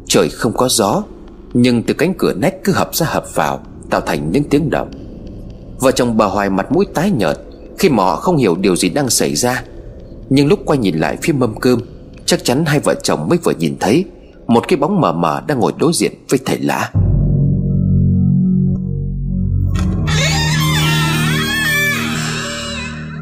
[0.07, 1.03] Trời không có gió,
[1.53, 4.91] Nhưng từ cánh cửa nách cứ hợp ra hợp vào, Tạo thành những tiếng động.
[5.79, 7.39] Vợ chồng bà Hoài mặt mũi tái nhợt
[7.77, 9.63] Khi mà họ không hiểu điều gì đang xảy ra.
[10.29, 11.79] Nhưng lúc quay nhìn lại phía mâm cơm
[12.27, 14.05] Chắc chắn hai vợ chồng mới vừa nhìn thấy
[14.47, 16.91] Một cái bóng mờ mờ đang ngồi đối diện với thầy lã.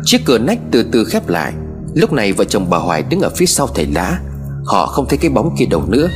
[0.05, 1.53] Chiếc cửa nách từ từ khép lại.
[1.93, 4.19] Lúc này vợ chồng bà Hoài đứng ở phía sau thầy lã.
[4.65, 6.09] Họ không thấy cái bóng kia đâu nữa.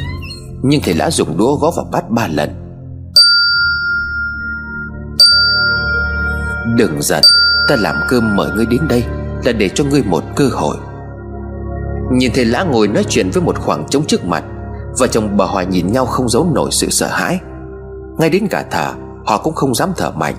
[0.63, 2.49] Nhưng thầy lã dùng đũa gõ vào bát ba lần.
[6.77, 7.23] Đừng giận,
[7.69, 9.03] Ta làm cơm mời ngươi đến đây
[9.43, 10.77] Là để cho ngươi một cơ hội.
[12.11, 14.43] Nhìn thầy lã ngồi nói chuyện với một khoảng trống trước mặt,
[14.97, 17.39] Vợ chồng bà hòa nhìn nhau không giấu nổi sự sợ hãi.
[18.19, 18.93] Ngay đến cả thở
[19.25, 20.35] Họ cũng không dám thở mạnh,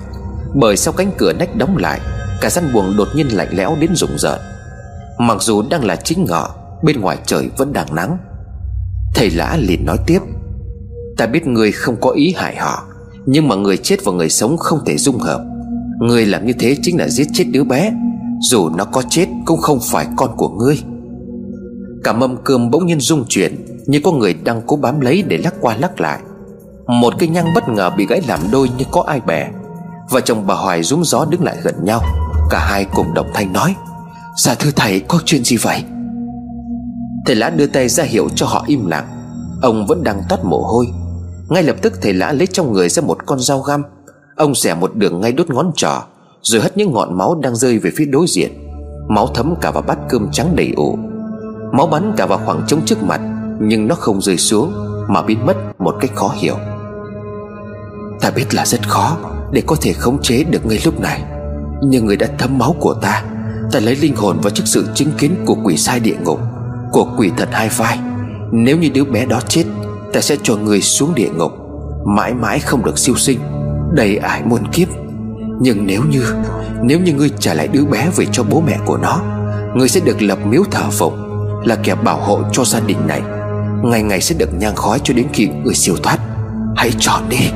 [0.55, 2.01] Bởi sau cánh cửa nách đóng lại,
[2.41, 4.41] Cả gian buồng đột nhiên lạnh lẽo đến rùng rợn.
[5.19, 6.49] Mặc dù đang là chính ngọ,
[6.83, 8.19] Bên ngoài trời vẫn đang nắng.
[9.15, 10.21] Thầy lã liền nói tiếp,
[11.17, 12.83] Ta biết người không có ý hại họ,
[13.27, 15.41] Nhưng mà người chết và người sống không thể dung hợp.
[16.01, 17.93] Người làm như thế chính là giết chết đứa bé,
[18.51, 20.79] Dù nó có chết cũng không phải con của ngươi.
[22.05, 25.39] Cả mâm cơm bỗng nhiên rung chuyển, Như có người đang cố bám lấy để
[25.39, 26.21] lắc qua lắc lại.
[26.87, 29.51] Một cây nhang bất ngờ bị gãy làm đôi như có ai bẻ
[30.11, 32.03] Vợ chồng bà Hoài rúng gió đứng lại gần nhau.
[32.51, 33.75] Cả hai cùng đồng thanh nói
[34.37, 35.83] Dạ thưa thầy, có chuyện gì vậy?
[37.27, 39.07] Thầy lã đưa tay ra hiệu cho họ im lặng.
[39.63, 40.87] Ông vẫn đang toát mồ hôi.
[41.49, 43.83] Ngay lập tức thầy lã lấy trong người ra một con dao găm.
[44.37, 46.03] Ông xẻ một đường ngay đốt ngón trỏ
[46.43, 48.51] Rồi hất những ngọn máu đang rơi về phía đối diện.
[49.09, 50.99] Máu thấm cả vào bát cơm trắng đầy ủ
[51.73, 53.21] Máu bắn cả vào khoảng trống trước mặt,
[53.61, 54.73] Nhưng nó không rơi xuống,
[55.09, 56.57] Mà biến mất một cách khó hiểu.
[58.21, 59.17] Ta biết là rất khó
[59.53, 61.23] Để có thể khống chế được ngay lúc này,
[61.83, 63.23] Nhưng người đã thấm máu của ta
[63.73, 66.41] Ta lấy linh hồn vào trước sự chứng kiến của quỷ sai địa ngục,
[66.93, 67.99] Của quỷ thật hai vai.
[68.53, 69.65] Nếu như đứa bé đó chết,
[70.13, 71.53] Ta sẽ cho người xuống địa ngục,
[72.07, 73.41] Mãi mãi không được siêu sinh,
[73.93, 74.89] Đầy ải muôn kiếp.
[75.61, 76.25] Nhưng nếu như
[76.83, 79.23] Nếu như ngươi trả lại đứa bé về cho bố mẹ của nó,
[79.75, 81.30] Ngươi sẽ được lập miếu thờ phụng.
[81.65, 83.23] Là kẻ bảo hộ cho gia đình này.
[83.83, 86.19] Ngày ngày sẽ được nhang khói cho đến khi người siêu thoát.
[86.77, 87.51] Hãy chọn đi.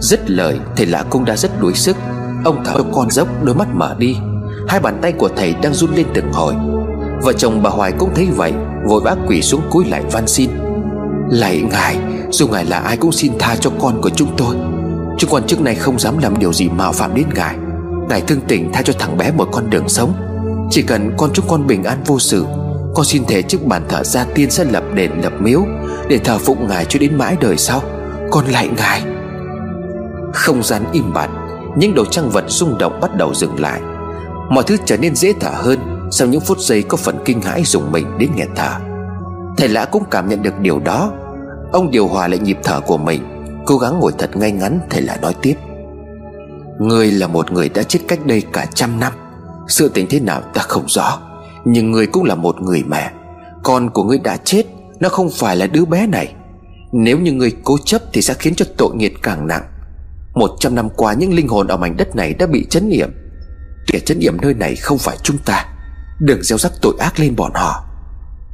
[0.00, 1.96] Dứt lời, Thầy lạ cũng đã rất đuối sức.
[2.44, 4.16] Ông thở con dốc, đôi mắt mở đi.
[4.68, 6.54] Hai bàn tay của thầy đang run lên từng hồi.
[7.22, 8.52] Vợ chồng bà Hoài cũng thấy vậy,
[8.88, 10.50] Vội vã quỳ xuống cúi lại van xin.
[11.30, 11.98] Lạy ngài,
[12.30, 14.56] Dù ngài là ai cũng xin tha cho con của chúng tôi.
[15.18, 17.56] Chúng con trước này không dám làm điều gì mạo phạm đến ngài.
[18.08, 20.12] Ngài thương tình tha cho thằng bé một con đường sống.
[20.70, 22.44] Chỉ cần con chúng con bình an vô sự,
[22.94, 25.62] Con xin thề trước bàn thờ gia tiên sẽ lập đền lập miếu
[26.08, 27.82] Để thờ phụng ngài cho đến mãi đời sau.
[28.30, 29.02] Con lạy ngài.
[30.34, 31.30] Không gian im bặt,
[31.76, 33.80] Những đồ trang vật rung động bắt đầu dừng lại.
[34.50, 35.78] Mọi thứ trở nên dễ thở hơn
[36.10, 38.72] Sau những phút giây có phần kinh hãi dùng mình đến nghẹt thở.
[39.56, 41.12] Thầy lã cũng cảm nhận được điều đó.
[41.72, 43.22] Ông điều hòa lại nhịp thở của mình,
[43.66, 45.54] Cố gắng ngồi thật ngay ngắn, Thầy lã nói tiếp.
[46.78, 49.12] Người là một người đã chết cách đây cả trăm năm.
[49.68, 51.18] Sự tình thế nào ta không rõ,
[51.64, 53.10] Nhưng người cũng là một người mẹ.
[53.62, 54.66] Con của ngươi đã chết,
[55.00, 56.34] Nó không phải là đứa bé này.
[56.92, 59.62] Nếu như người cố chấp thì sẽ khiến cho tội nghiệp càng nặng.
[60.34, 63.10] Một trăm năm qua, những linh hồn ở mảnh đất này đã bị chấn niệm.
[63.86, 65.66] Kẻ chấn niệm nơi này không phải chúng ta.
[66.20, 67.84] Đừng gieo rắc tội ác lên bọn họ.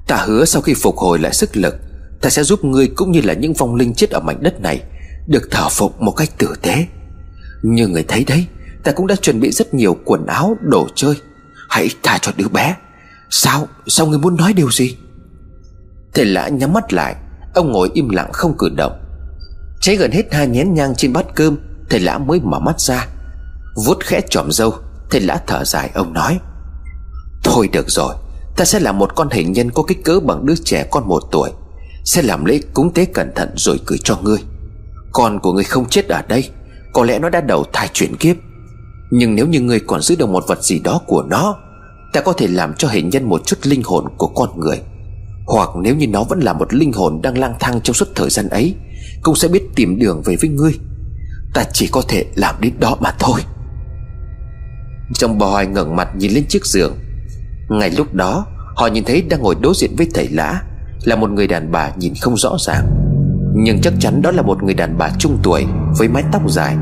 [0.06, 1.74] Ta hứa sau khi phục hồi lại sức lực,
[2.20, 4.82] Ta sẽ giúp ngươi cũng như là những vong linh chết ở mảnh đất này,
[5.26, 6.86] Được thờ phục một cách tử tế.
[7.62, 8.46] Như người thấy đấy
[8.88, 11.14] Ta cũng đã chuẩn bị rất nhiều quần áo, đồ chơi.
[11.68, 12.76] Hãy thả cho đứa bé.
[13.30, 14.96] Sao, sao người muốn nói điều gì?
[16.14, 17.16] Thầy lã nhắm mắt lại.
[17.54, 18.92] Ông ngồi im lặng không cử động.
[19.80, 21.56] Cháy gần hết hai nhén nhang trên bát cơm
[21.90, 23.06] Thầy lã mới mở mắt ra.
[23.86, 24.74] Vuốt khẽ chòm râu
[25.10, 26.38] Thầy lã thở dài ông nói.
[27.44, 28.14] Thôi được rồi
[28.56, 31.22] Ta sẽ làm một con hình nhân có kích cỡ bằng đứa trẻ con một
[31.30, 31.50] tuổi.
[32.04, 34.38] Sẽ làm lễ cúng tế cẩn thận rồi gửi cho ngươi.
[35.12, 36.50] Con của ngươi không chết ở đây.
[36.92, 38.36] Có lẽ nó đã đầu thai chuyển kiếp.
[39.10, 41.56] Nhưng nếu như ngươi còn giữ được một vật gì đó của nó,
[42.12, 44.80] Ta có thể làm cho hình nhân một chút linh hồn của con người.
[45.46, 48.30] Hoặc nếu như nó vẫn là một linh hồn đang lang thang trong suốt thời
[48.30, 48.74] gian ấy,
[49.22, 50.72] Cũng sẽ biết tìm đường về với ngươi.
[51.54, 53.40] Ta chỉ có thể làm đến đó mà thôi.
[55.14, 56.98] Trong bò hoài ngẩng mặt nhìn lên chiếc giường.
[57.68, 60.62] Ngay lúc đó, Họ nhìn thấy đang ngồi đối diện với thầy lã,
[61.04, 62.86] Là một người đàn bà nhìn không rõ ràng.
[63.54, 65.66] Nhưng chắc chắn đó là một người đàn bà trung tuổi,
[65.98, 66.76] Với mái tóc dài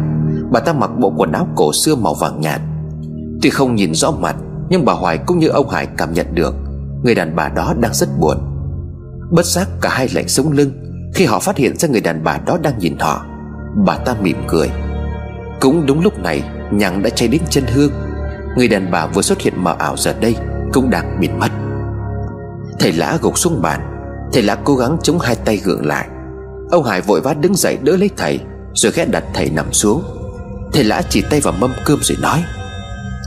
[0.51, 2.61] Bà ta mặc bộ quần áo cổ xưa màu vàng nhạt.
[3.43, 4.37] Tuy không nhìn rõ mặt,
[4.69, 6.55] Nhưng bà Hoài cũng như ông Hải cảm nhận được
[7.05, 8.37] Người đàn bà đó đang rất buồn.
[9.31, 10.71] Bất giác cả hai lạnh sống lưng,
[11.15, 13.27] Khi họ phát hiện ra người đàn bà đó đang nhìn họ,
[13.87, 14.71] Bà ta mỉm cười.
[15.61, 17.91] Cũng đúng lúc này Nhằng đã cháy đến chân hương.
[18.57, 20.37] Người đàn bà vừa xuất hiện mờ ảo giờ đây
[20.73, 21.51] cũng đang biến mất
[22.79, 23.81] Thầy lã gục xuống bàn,
[24.33, 26.09] Thầy lã cố gắng chống hai tay gượng lại.
[26.71, 28.41] Ông Hải vội vã đứng dậy đỡ lấy thầy,
[28.75, 30.03] Rồi ghé đặt thầy nằm xuống.
[30.77, 32.45] Thầy lã chỉ tay vào mâm cơm rồi nói,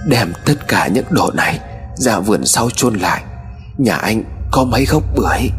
[0.08, 1.60] Đem tất cả những đồ này
[1.96, 3.24] Ra vườn sau chôn lại.
[3.78, 5.50] Nhà anh có mấy gốc bưởi?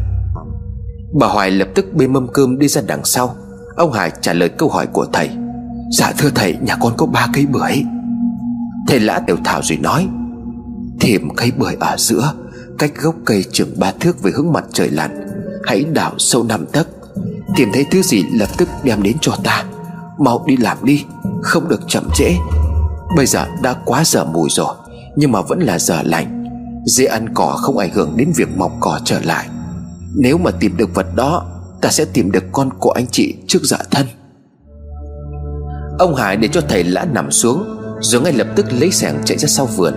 [1.13, 3.35] Bà Hoài lập tức bê mâm cơm đi ra đằng sau.
[3.75, 5.29] Ông Hải trả lời câu hỏi của thầy
[5.91, 7.83] Dạ thưa thầy, nhà con có ba cây bưởi.
[8.87, 10.07] Thầy lã đều thảo rồi nói
[10.99, 12.33] Thêm cây bưởi ở giữa,
[12.77, 15.27] Cách gốc cây chừng ba thước về hướng mặt trời lặn.
[15.63, 16.87] Hãy đào sâu năm tấc.
[17.55, 19.65] Tìm thấy thứ gì lập tức đem đến cho ta.
[20.23, 21.05] Mau đi làm đi,
[21.41, 22.35] Không được chậm trễ.
[23.17, 24.75] Bây giờ đã quá giờ mùi rồi,
[25.15, 26.45] Nhưng mà vẫn là giờ lành
[26.85, 29.47] Dễ ăn cỏ không ảnh hưởng đến việc mọc cỏ trở lại.
[30.15, 31.45] Nếu mà tìm được vật đó,
[31.81, 34.07] Ta sẽ tìm được con của anh chị trước dạ thân.
[35.99, 39.37] Ông Hải để cho thầy lã nằm xuống, Rồi ngay lập tức lấy sẻng chạy
[39.37, 39.93] ra sau vườn.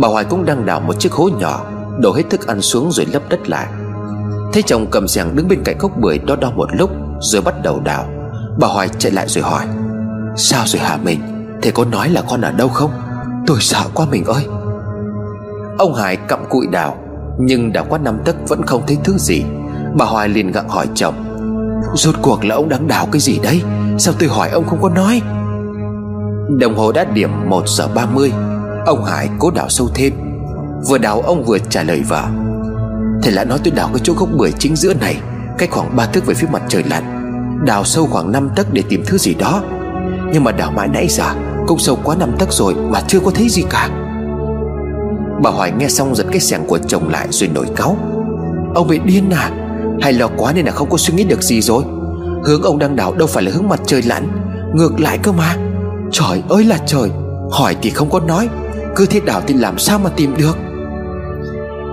[0.00, 3.06] Bà Hoài cũng đang đào một chiếc hố nhỏ, Đổ hết thức ăn xuống rồi
[3.12, 3.66] lấp đất lại.
[4.52, 7.54] Thấy chồng cầm sẻng đứng bên cạnh gốc bưởi đo đo một lúc, Rồi bắt
[7.62, 8.13] đầu đào.
[8.58, 9.66] Bà Hoài chạy lại rồi hỏi,
[10.36, 11.20] Sao rồi hả mình?
[11.62, 12.90] Thầy có nói là con ở đâu không?
[13.46, 14.46] Tôi sợ quá mình ơi.
[15.78, 16.96] Ông Hải cặm cụi đào,
[17.38, 19.44] Nhưng đã qua năm tấc vẫn không thấy thứ gì.
[19.94, 21.14] Bà Hoài liền gặng hỏi chồng,
[21.94, 23.62] Rốt cuộc là ông đang đào cái gì đấy?
[23.98, 25.22] Sao tôi hỏi ông không có nói?
[26.58, 28.32] Đồng hồ đã điểm 1 giờ 30
[28.86, 30.12] Ông Hải cố đào sâu thêm.
[30.88, 32.24] Vừa đào, ông vừa trả lời vợ,
[33.22, 35.20] Thầy đã nói tôi đào cái chỗ gốc bưởi chính giữa này,
[35.58, 37.13] Cách khoảng 3 thước về phía mặt trời lặn.
[37.66, 39.62] Đào sâu khoảng 5 tấc để tìm thứ gì đó.
[40.32, 41.24] Nhưng mà đào mãi nãy giờ,
[41.66, 43.88] Cũng sâu quá 5 tấc rồi mà chưa có thấy gì cả.
[45.42, 47.96] Bà Hoài nghe xong giật cái sẻng của chồng lại rồi nổi cáu.
[48.74, 49.50] Ông bị điên à?
[50.00, 51.84] Hay lo quá nên là không có suy nghĩ được gì rồi?
[52.44, 54.28] Hướng ông đang đào đâu phải là hướng mặt trời lặn,
[54.74, 55.56] Ngược lại cơ mà.
[56.12, 57.10] Trời ơi là trời!
[57.50, 58.48] Hỏi thì không có nói,
[58.96, 60.56] cứ thế đảo thì làm sao mà tìm được?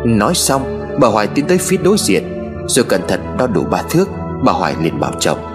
[0.05, 2.23] Nói xong, Bà Hoài tiến tới phía đối diện,
[2.67, 4.09] Rồi cẩn thận đo đủ ba thước,
[4.43, 5.50] Bà Hoài liền bảo chồng.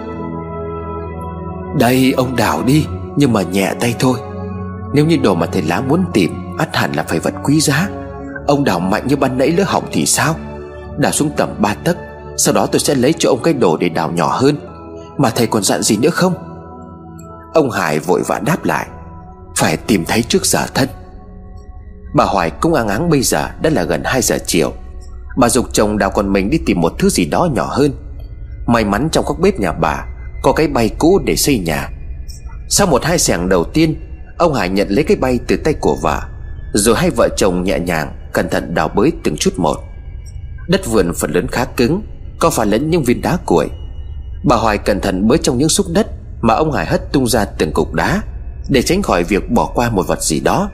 [1.79, 2.85] Đây, ông đào đi,
[3.15, 4.19] Nhưng mà nhẹ tay thôi.
[4.93, 7.89] Nếu như đồ mà thầy lá muốn tìm, ắt hẳn là phải vật quý giá.
[8.47, 10.35] Ông đào mạnh như ban nãy lỡ hỏng thì sao?
[10.97, 11.97] Đào xuống tầm ba tấc,
[12.37, 14.57] Sau đó tôi sẽ lấy cho ông cái đồ để đào nhỏ hơn.
[15.17, 16.33] Mà thầy còn dặn gì nữa không?
[17.53, 18.87] Ông Hải vội vã đáp lại,
[19.55, 20.89] Phải tìm thấy trước giờ thân.
[22.15, 24.71] Bà Hoài cũng áng áng bây giờ, đã là gần 2 giờ chiều.
[25.37, 27.91] Bà dục chồng đào con mình đi tìm một thứ gì đó nhỏ hơn.
[28.67, 30.05] May mắn trong các bếp nhà bà
[30.41, 31.89] có cái bay cũ để xây nhà.
[32.69, 33.95] Sau một hai xẻng đầu tiên,
[34.37, 36.21] Ông Hải nhận lấy cái bay từ tay của vợ,
[36.73, 39.77] Rồi hai vợ chồng nhẹ nhàng, Cẩn thận đào bới từng chút một.
[40.67, 42.01] Đất vườn phần lớn khá cứng,
[42.39, 43.67] Có phải lẫn những viên đá cuội.
[44.43, 46.07] Bà Hoài cẩn thận bới trong những xúc đất
[46.41, 48.21] Mà ông Hải hất tung ra từng cục đá
[48.69, 50.69] Để tránh khỏi việc bỏ qua một vật gì đó.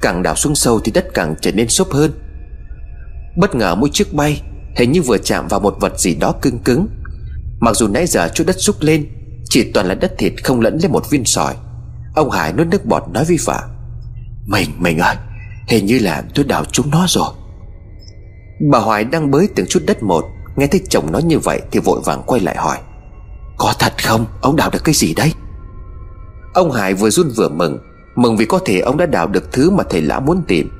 [0.00, 2.12] Càng đào xuống sâu thì đất càng trở nên xốp hơn.
[3.36, 4.42] Bất ngờ mỗi chiếc bay
[4.76, 6.86] Hình như vừa chạm vào một vật gì đó cứng cứng.
[7.62, 9.06] Mặc dù nãy giờ chút đất xúc lên
[9.44, 11.54] Chỉ toàn là đất thịt không lẫn lên một viên sỏi.
[12.14, 13.62] Ông Hải nuốt nước bọt nói với vợ
[14.46, 15.16] Mình, mình ơi
[15.68, 17.28] Hình như là tôi đào chúng nó rồi.
[18.70, 20.24] Bà Hoài đang bới từng chút đất một
[20.56, 22.78] Nghe thấy chồng nói như vậy Thì vội vàng quay lại hỏi
[23.56, 24.26] Có thật không?
[24.40, 25.32] Ông đào được cái gì đấy?
[26.54, 27.78] Ông Hải vừa run vừa mừng
[28.14, 30.70] Mừng vì có thể ông đã đào được thứ mà thầy lã muốn tìm.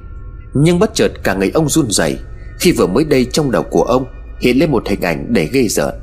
[0.55, 2.19] Nhưng bất chợt cả người ông run rẩy
[2.61, 4.05] Khi vừa mới đây trong đầu của ông
[4.41, 5.95] Hiện lên một hình ảnh để ghê rợn.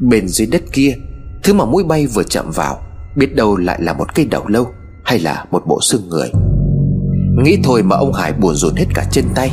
[0.00, 0.96] Bên dưới đất kia
[1.42, 2.80] Thứ mà mũi bay vừa chạm vào
[3.16, 4.66] Biết đâu lại là một cây đầu lâu
[5.04, 6.30] Hay là một bộ xương người.
[7.44, 9.50] Nghĩ thôi mà ông Hải buồn rùn hết cả chân tay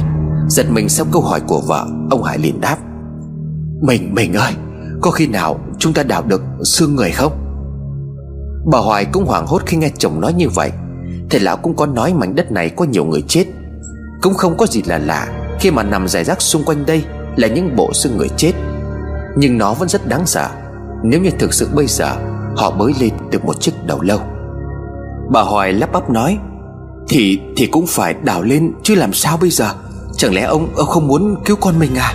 [0.48, 2.78] Giật mình sau câu hỏi của vợ Ông Hải liền đáp.
[3.82, 4.54] Mình, mình ơi
[5.02, 7.32] Có khi nào chúng ta đào được xương người không?
[8.72, 10.72] Bà Hoài cũng hoảng hốt khi nghe chồng nói như vậy.
[11.30, 13.46] Thầy lão cũng có nói mảnh đất này có nhiều người chết.
[14.22, 15.28] Cũng không có gì là lạ
[15.60, 17.04] Khi mà nằm rải rác xung quanh đây
[17.36, 18.52] Là những bộ xương người chết.
[19.38, 20.50] Nhưng nó vẫn rất đáng sợ.
[21.04, 22.16] Nếu như thực sự bây giờ
[22.56, 24.20] Họ mới lên được một chiếc đầu lâu.
[25.30, 26.38] Bà Hoài lắp bắp nói
[27.10, 29.74] Thì thì cũng phải đào lên Chứ làm sao bây giờ?
[30.18, 32.14] Chẳng lẽ ông, ông không muốn cứu con mình à?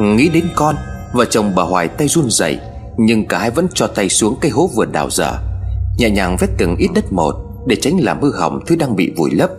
[0.00, 0.76] Nghĩ đến con
[1.12, 2.58] Vợ chồng bà Hoài tay run rẩy
[2.96, 5.32] Nhưng cả hai vẫn cho tay xuống cây hố vừa đào dở.
[5.98, 7.34] Nhẹ nhàng vét từng ít đất một
[7.66, 9.50] Để tránh làm hư hỏng thứ đang bị vùi lấp.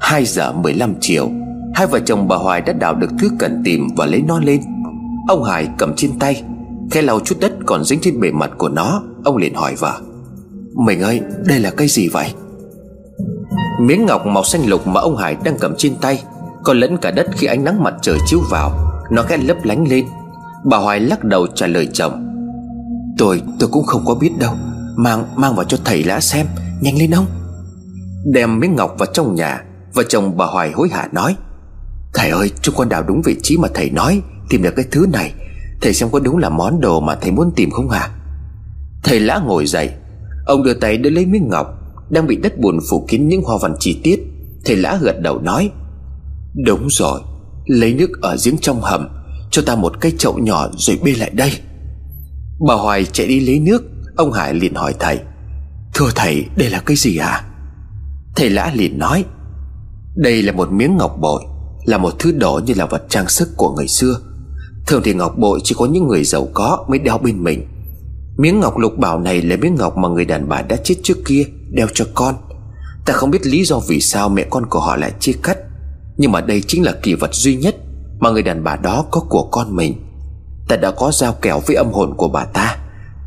[0.00, 1.30] 2 giờ 15 chiều
[1.74, 4.60] Hai vợ chồng bà Hoài đã đào được thứ cần tìm và lấy nó lên.
[5.28, 6.42] Ông Hải cầm trên tay,
[6.90, 9.02] Khe lau chút đất còn dính trên bề mặt của nó.
[9.24, 10.00] Ông liền hỏi vợ,
[10.84, 12.32] Mình ơi, đây là cây gì vậy?
[13.80, 16.22] Miếng ngọc màu xanh lục mà ông Hải đang cầm trên tay
[16.64, 18.70] Còn lẫn cả đất khi ánh nắng mặt trời chiếu vào.
[19.10, 20.06] Nó khẽ lấp lánh lên.
[20.64, 22.24] Bà Hoài lắc đầu trả lời chồng
[23.18, 24.54] Tôi tôi cũng không có biết đâu.
[24.96, 26.46] Mang mang vào cho thầy lá xem,
[26.80, 27.26] Nhanh lên ông.
[28.24, 29.64] Đem miếng ngọc vào trong nhà,
[29.94, 31.36] Vợ chồng bà Hoài hối hả nói,
[32.14, 34.22] Thầy ơi chúng con đào đúng vị trí mà thầy nói.
[34.48, 35.32] Tìm được cái thứ này.
[35.80, 38.10] Thầy xem có đúng là món đồ mà thầy muốn tìm không hả?
[39.04, 39.90] Thầy lã ngồi dậy,
[40.46, 41.66] Ông đưa tay đưa lấy miếng ngọc
[42.10, 44.20] Đang bị đất bùn phủ kín những hoa văn chi tiết.
[44.64, 45.70] Thầy lã gật đầu nói,
[46.66, 47.20] Đúng rồi,
[47.66, 49.08] Lấy nước ở giếng trong hầm,
[49.50, 51.52] Cho ta một cái chậu nhỏ rồi bê lại đây.
[52.68, 53.82] Bà Hoài chạy đi lấy nước,
[54.16, 55.18] Ông Hải liền hỏi thầy,
[55.94, 57.44] Thưa thầy, đây là cái gì à
[58.36, 59.24] Thầy lã liền nói,
[60.16, 61.42] Đây là một miếng ngọc bội,
[61.84, 64.20] Là một thứ đồ như là vật trang sức của người xưa.
[64.88, 67.66] Thường thì ngọc bội chỉ có những người giàu có mới đeo bên mình.
[68.36, 71.18] Miếng ngọc lục bảo này là miếng ngọc mà người đàn bà đã chết trước
[71.26, 72.34] kia Đeo cho con.
[73.06, 75.58] Ta không biết lý do vì sao mẹ con của họ lại chia cắt,
[76.16, 77.76] Nhưng mà đây chính là kỳ vật duy nhất
[78.18, 79.94] Mà người đàn bà đó có của con mình.
[80.68, 82.76] Ta đã có giao kèo với âm hồn của bà ta,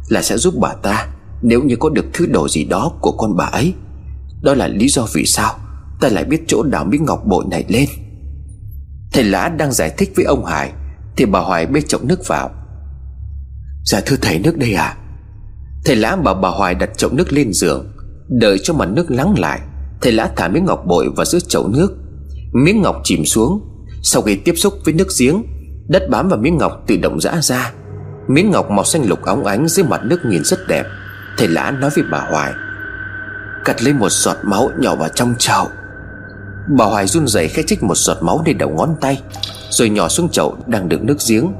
[0.09, 1.07] Là sẽ giúp bà ta
[1.41, 3.73] Nếu như có được thứ đồ gì đó của con bà ấy.
[4.41, 5.53] Đó là lý do vì sao
[6.01, 7.89] Ta lại biết chỗ đào miếng ngọc bội này lên.
[9.13, 10.71] Thầy Lã đang giải thích với ông Hải
[11.17, 12.49] thì bà Hoài bê chậu nước vào.
[13.85, 14.97] Dạ thưa thầy, nước đây à?
[15.85, 17.91] Thầy Lã bảo bà Hoài đặt chậu nước lên giường,
[18.29, 19.59] Đợi cho mặt nước lắng lại.
[20.01, 21.97] Thầy Lã thả miếng ngọc bội vào giữa chậu nước.
[22.53, 23.61] Miếng ngọc chìm xuống.
[24.03, 25.43] Sau khi tiếp xúc với nước giếng,
[25.87, 27.71] Đất bám vào miếng ngọc tự động rã ra.
[28.27, 30.85] Miếng ngọc màu xanh lục óng ánh dưới mặt nước nhìn rất đẹp.
[31.37, 32.53] Thầy Lã nói với bà Hoài,
[33.65, 35.67] Cắt lấy một giọt máu nhỏ vào trong chậu.
[36.77, 39.21] Bà Hoài run rẩy khẽ trích một giọt máu lên đầu ngón tay.
[39.71, 41.53] Rồi nhỏ xuống chậu đang đựng nước giếng.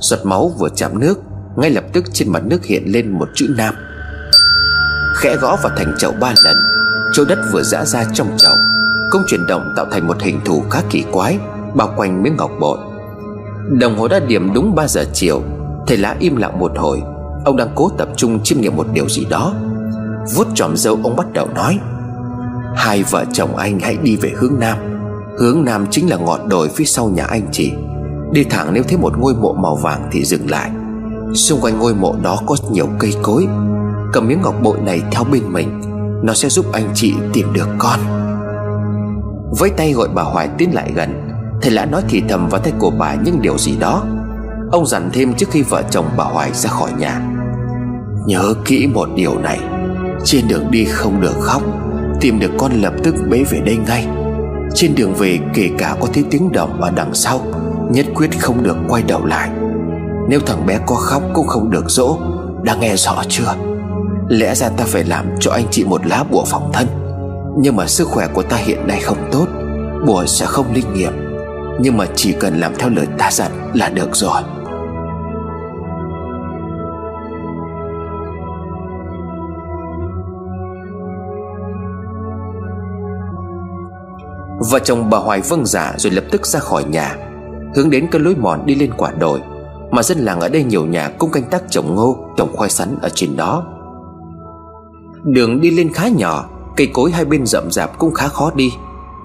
[0.00, 1.18] Giọt máu vừa chạm nước,
[1.56, 3.74] Ngay lập tức trên mặt nước hiện lên một chữ nam.
[5.16, 6.56] Khẽ gõ vào thành chậu ba lần
[7.12, 8.54] Chỗ đất vừa giã ra trong chậu.
[9.10, 11.38] Công chuyển động tạo thành một hình thù khá kỳ quái,
[11.74, 12.78] Bao quanh miếng ngọc bội.
[13.68, 15.42] Đồng hồ đã điểm đúng 3 giờ chiều,
[15.86, 17.02] Thầy lá im lặng một hồi.
[17.44, 19.54] Ông đang cố tập trung chiêm nghiệm một điều gì đó.
[20.34, 21.78] Vuốt tròm dâu ông bắt đầu nói,
[22.76, 24.93] Hai vợ chồng anh hãy đi về hướng Nam.
[25.38, 27.72] Hướng Nam chính là ngọn đồi phía sau nhà anh chị.
[28.32, 30.70] Đi thẳng nếu thấy một ngôi mộ màu vàng thì dừng lại.
[31.34, 33.46] Xung quanh ngôi mộ đó có nhiều cây cối.
[34.12, 35.80] Cầm miếng ngọc bội này theo bên mình,
[36.22, 38.00] Nó sẽ giúp anh chị tìm được con.
[39.58, 41.30] Với tay gọi bà Hoài tiến lại gần,
[41.62, 44.04] Thầy lã nói thì thầm vào tay của bà những điều gì đó.
[44.70, 47.20] Ông dặn thêm trước khi vợ chồng bà Hoài ra khỏi nhà.
[48.26, 49.60] Nhớ kỹ một điều này,
[50.24, 51.62] Trên đường đi không được khóc,
[52.20, 54.23] Tìm được con lập tức bế về đây ngay.
[54.74, 57.40] Trên đường về, kể cả có thấy tiếng động ở đằng sau,
[57.90, 59.50] Nhất quyết không được quay đầu lại.
[60.28, 62.18] Nếu thằng bé có khóc cũng không được dỗ,
[62.62, 63.54] Đã nghe rõ chưa?
[64.28, 66.86] Lẽ ra ta phải làm cho anh chị một lá bùa phòng thân.
[67.58, 69.46] Nhưng mà sức khỏe của ta hiện nay không tốt,
[70.06, 71.12] Bùa sẽ không linh nghiệm.
[71.80, 74.42] Nhưng mà chỉ cần làm theo lời ta dặn là được rồi.
[84.70, 87.16] Vợ chồng bà Hoài vâng giả dạ rồi lập tức ra khỏi nhà,
[87.76, 89.40] Hướng đến cái lối mòn đi lên quả đồi,
[89.90, 92.98] Mà dân làng ở đây nhiều nhà cũng canh tác trồng ngô, Trồng khoai sắn
[93.02, 93.66] ở trên đó.
[95.24, 98.72] Đường đi lên khá nhỏ, Cây cối hai bên rậm rạp cũng khá khó đi.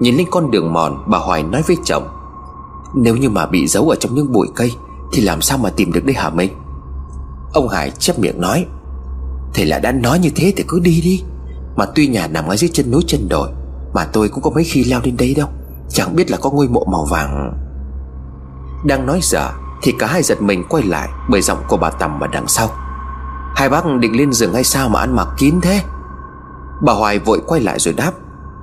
[0.00, 2.08] Nhìn lên con đường mòn, Bà Hoài nói với chồng,
[2.94, 4.72] Nếu như mà bị giấu ở trong những bụi cây,
[5.12, 6.50] Thì làm sao mà tìm được đây hả mình
[7.52, 8.66] Ông Hải chép miệng nói,
[9.54, 11.22] Thầy là đã nói như thế thì cứ đi đi,
[11.76, 13.48] Mà tuy nhà nằm ở dưới chân núi chân đồi
[13.94, 15.48] mà tôi cũng có mấy khi leo lên đây đâu.
[15.88, 17.52] Chẳng biết là có ngôi mộ màu vàng.
[18.84, 19.50] Đang nói dở,
[19.82, 22.68] Thì cả hai giật mình quay lại Bởi giọng của bà Tầm ở đằng sau.
[23.56, 25.82] Hai bác định lên giường hay sao mà ăn mặc kín thế?
[26.82, 28.12] Bà Hoài vội quay lại rồi đáp.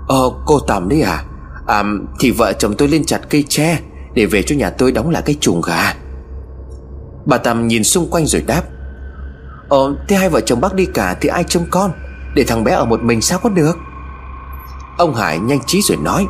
[0.07, 1.23] Ờ cô Tầm đấy à.
[1.67, 1.83] À
[2.19, 3.79] thì vợ chồng tôi lên chặt cây tre
[4.13, 5.93] Để về cho nhà tôi đóng lại cái chuồng gà.
[7.25, 8.63] Bà Tầm nhìn xung quanh rồi đáp.
[9.69, 11.91] Ờ thế hai vợ chồng bác đi cả Thì ai trông con?
[12.35, 13.77] Để thằng bé ở một mình sao có được?
[14.97, 16.27] Ông Hải nhanh trí rồi nói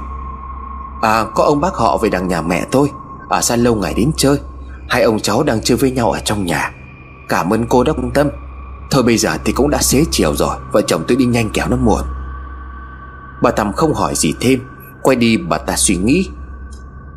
[1.01, 2.91] À có ông bác họ về đằng nhà mẹ tôi.
[3.29, 4.39] Ở xa lâu ngày đến chơi.
[4.89, 6.71] Hai ông cháu đang chơi với nhau ở trong nhà.
[7.29, 8.27] Cảm ơn cô đã quan tâm.
[8.91, 11.67] Thôi bây giờ thì cũng đã xế chiều rồi, Vợ chồng tôi đi nhanh kéo
[11.69, 12.01] nó muộn.
[13.41, 14.59] Bà Tầm không hỏi gì thêm,
[15.01, 16.29] Quay đi bà ta suy nghĩ,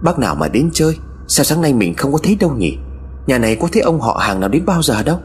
[0.03, 0.99] Bác nào mà đến chơi?
[1.27, 2.79] Sao sáng nay mình không có thấy đâu nhỉ?
[3.27, 5.19] Nhà này có thấy ông họ hàng nào đến bao giờ đâu?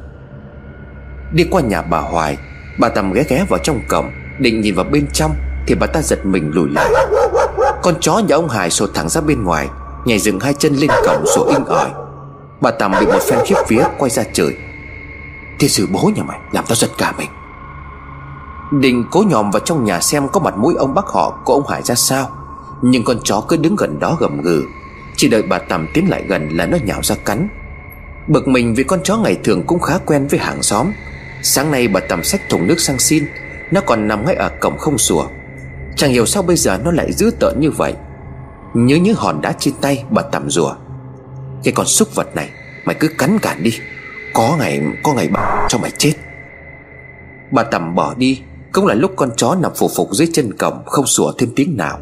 [1.33, 2.37] Đi qua nhà bà Hoài,
[2.79, 5.31] Bà Tầm ghé ghé vào trong cổng, Định nhìn vào bên trong.
[5.67, 6.91] Thì bà ta giật mình lùi lại.
[7.83, 9.69] Con chó nhà ông Hải sột thẳng ra bên ngoài,
[10.05, 11.89] Nhảy dựng hai chân lên cổng sổ inh ỏi.
[12.61, 14.57] Bà Tầm bị một phen khiếp phía quay ra trời
[15.59, 17.29] Thiên sử bố nhà mày, Làm tao giật cả mình.
[18.81, 21.67] Đình cố nhòm vào trong nhà xem Có mặt mũi ông bác họ của ông
[21.67, 22.29] Hải ra sao,
[22.81, 24.63] Nhưng con chó cứ đứng gần đó gầm gừ.
[25.15, 27.47] Chỉ đợi bà Tầm tiến lại gần là nó nhào ra cắn.
[28.27, 30.91] Bực mình vì con chó ngày thường cũng khá quen với hàng xóm.
[31.43, 33.25] Sáng nay bà Tầm xách thùng nước sang xin,
[33.71, 35.25] Nó còn nằm ngay ở cổng không sủa.
[35.95, 37.93] Chẳng hiểu sao bây giờ nó lại dữ tợn như vậy.
[38.73, 40.75] Nhớ những hòn đá trên tay bà Tầm rùa.
[41.63, 42.49] Cái con súc vật này,
[42.85, 43.71] Mày cứ cắn cản đi.
[44.33, 46.13] Có ngày có ngày bà cho mày chết.
[47.51, 48.41] Bà Tầm bỏ đi,
[48.73, 51.77] Cũng là lúc con chó nằm phủ phục dưới chân cổng, Không sủa thêm tiếng
[51.77, 51.99] nào.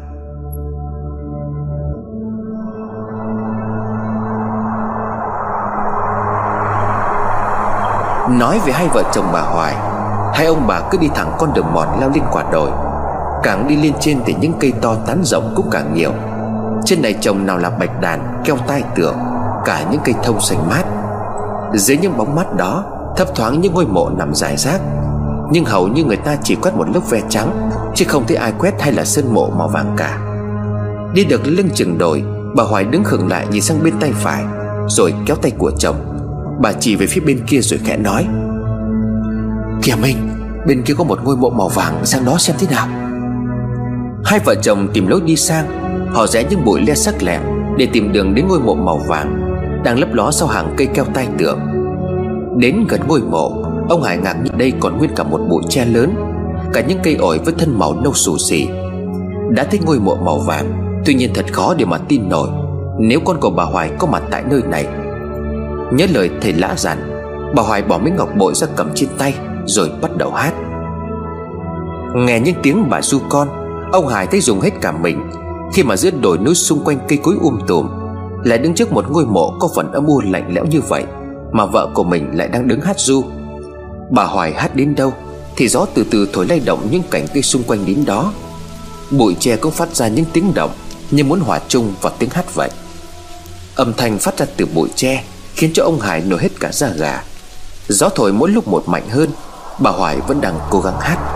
[8.30, 9.74] Nói về hai vợ chồng bà Hoài,
[10.34, 12.70] Hai ông bà cứ đi thẳng con đường mòn leo lên quả đồi.
[13.44, 16.10] Càng đi lên trên thì những cây to tán rộng cũng càng nhiều.
[16.84, 19.16] Trên này trồng nào là bạch đàn, keo tai tượng
[19.64, 20.84] Cả những cây thông xanh mát.
[21.74, 22.84] Dưới những bóng mát đó
[23.16, 24.80] Thấp thoáng những ngôi mộ nằm dài rác.
[25.50, 28.52] Nhưng hầu như người ta chỉ quét một lớp ve trắng Chứ không thấy ai
[28.58, 30.18] quét hay là sơn mộ màu vàng cả.
[31.14, 32.24] Đi được lưng chừng đồi
[32.56, 34.44] Bà Hoài đứng khựng lại nhìn sang bên tay phải
[34.88, 35.96] Rồi kéo tay của chồng.
[36.60, 38.26] Bà chỉ về phía bên kia rồi khẽ nói
[39.82, 40.16] Kìa Minh
[40.66, 43.03] Bên kia có một ngôi mộ màu vàng Sang đó xem thế nào.
[44.24, 45.66] Hai vợ chồng tìm lối đi sang.
[46.12, 47.42] Họ rẽ những bụi le sắc lẹm
[47.76, 49.54] Để tìm đường đến ngôi mộ màu vàng
[49.84, 51.58] Đang lấp ló sau hàng cây keo tai tượng.
[52.56, 55.84] Đến gần ngôi mộ, Ông Hải ngạc nhiên đây còn nguyên cả một bụi tre
[55.84, 56.14] lớn,
[56.72, 58.68] Cả những cây ổi với thân màu nâu xù xì.
[59.50, 62.48] Đã thấy ngôi mộ màu vàng, Tuy nhiên thật khó để mà tin nổi,
[62.98, 64.86] Nếu con của bà Hoài có mặt tại nơi này.
[65.92, 66.98] Nhớ lời thầy lã dặn,
[67.56, 69.34] Bà Hoài bỏ miếng ngọc bội ra cầm trên tay,
[69.66, 70.52] Rồi bắt đầu hát.
[72.14, 73.63] Nghe những tiếng bà du con
[73.94, 75.30] Ông Hải thấy dùng hết cả mình.
[75.74, 77.88] Khi mà giữa đồi núi xung quanh cây cối um tùm,
[78.44, 81.04] Lại đứng trước một ngôi mộ có phần âm u lạnh lẽo như vậy,
[81.52, 83.24] Mà vợ của mình lại đang đứng hát du
[84.10, 85.12] Bà Hoài hát đến đâu
[85.56, 88.32] Thì gió từ từ thổi lay động những cảnh cây xung quanh đến đó.
[89.10, 90.70] Bụi tre cũng phát ra những tiếng động
[91.10, 92.70] Như muốn hòa chung vào tiếng hát vậy.
[93.74, 95.24] Âm thanh phát ra từ bụi tre
[95.54, 97.22] Khiến cho ông Hải nổi hết cả da gà.
[97.88, 99.30] Gió thổi mỗi lúc một mạnh hơn,
[99.78, 101.33] Bà Hoài vẫn đang cố gắng hát.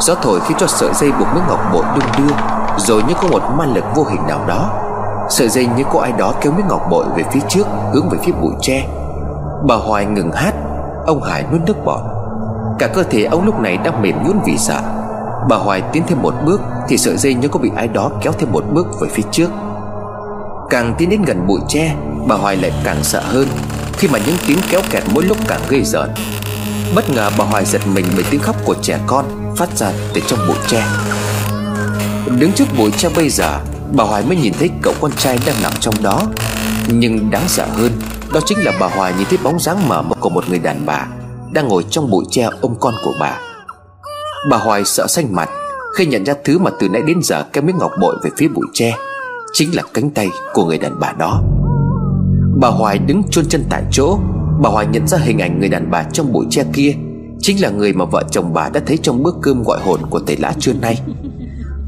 [0.00, 2.34] Gió thổi khiến cho sợi dây buộc miếng ngọc bội đung đưa,
[2.78, 4.70] Rồi như có một ma lực vô hình nào đó.
[5.28, 8.18] Sợi dây như có ai đó kéo miếng ngọc bội về phía trước, Hướng về
[8.24, 8.86] phía bụi tre.
[9.68, 10.54] Bà Hoài ngừng hát,
[11.06, 12.00] Ông Hải nuốt nước bọt.
[12.78, 14.80] Cả cơ thể ông lúc này đang mềm nhũn vì sợ.
[15.48, 18.32] Bà Hoài tiến thêm một bước Thì sợi dây như có bị ai đó kéo
[18.38, 19.48] thêm một bước về phía trước.
[20.70, 21.94] Càng tiến đến gần bụi tre,
[22.28, 23.48] Bà Hoài lại càng sợ hơn,
[23.92, 26.10] Khi mà những tiếng kéo kẹt mỗi lúc càng gây rợn
[26.94, 29.45] Bất ngờ bà Hoài giật mình bởi tiếng khóc của trẻ con.
[29.56, 30.86] Phát ra từ trong bụi tre.
[32.38, 33.60] Đứng trước bụi tre bây giờ,
[33.92, 36.22] Bà Hoài mới nhìn thấy cậu con trai đang nằm trong đó.
[36.88, 37.92] Nhưng đáng sợ hơn,
[38.32, 40.86] Đó chính là bà Hoài nhìn thấy bóng dáng mờ mờ của một người đàn
[40.86, 41.06] bà
[41.52, 43.38] Đang ngồi trong bụi tre ôm con của bà.
[44.50, 45.48] Bà Hoài sợ xanh mặt
[45.96, 48.48] Khi nhận ra thứ mà từ nãy đến giờ Cái miếng ngọc bội về phía
[48.48, 48.96] bụi tre,
[49.52, 51.42] Chính là cánh tay của người đàn bà đó.
[52.60, 54.18] Bà Hoài đứng chôn chân tại chỗ.
[54.62, 56.94] Bà Hoài nhận ra hình ảnh người đàn bà trong bụi tre kia.
[57.40, 60.20] Chính là người mà vợ chồng bà đã thấy trong bữa cơm gọi hồn của
[60.26, 61.00] thầy lã trưa nay.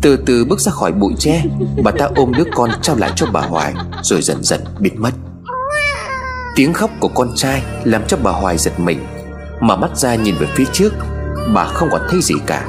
[0.03, 1.45] Từ từ bước ra khỏi bụi tre,
[1.85, 5.11] Bà ta ôm đứa con trao lại cho bà Hoài, Rồi dần dần biến mất.
[6.57, 8.99] Tiếng khóc của con trai Làm cho bà Hoài giật mình
[9.61, 10.93] Mở mắt ra nhìn về phía trước,
[11.55, 12.67] Bà không còn thấy gì cả.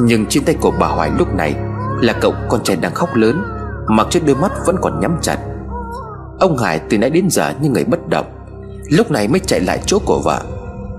[0.00, 1.54] Nhưng trên tay của bà Hoài lúc này
[2.00, 3.42] Là cậu con trai đang khóc lớn,
[3.88, 5.38] Mặc cho đôi mắt vẫn còn nhắm chặt.
[6.40, 8.26] Ông Hải từ nãy đến giờ như người bất động,
[8.90, 10.42] Lúc này mới chạy lại chỗ của vợ.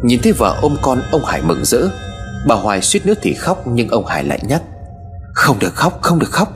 [0.04, 1.90] Nhìn thấy vợ ôm con ông Hải mừng rỡ.
[2.48, 4.62] Bà Hoài suýt nữa thì khóc Nhưng ông Hải lại nhắc
[5.34, 6.54] Không được khóc không được khóc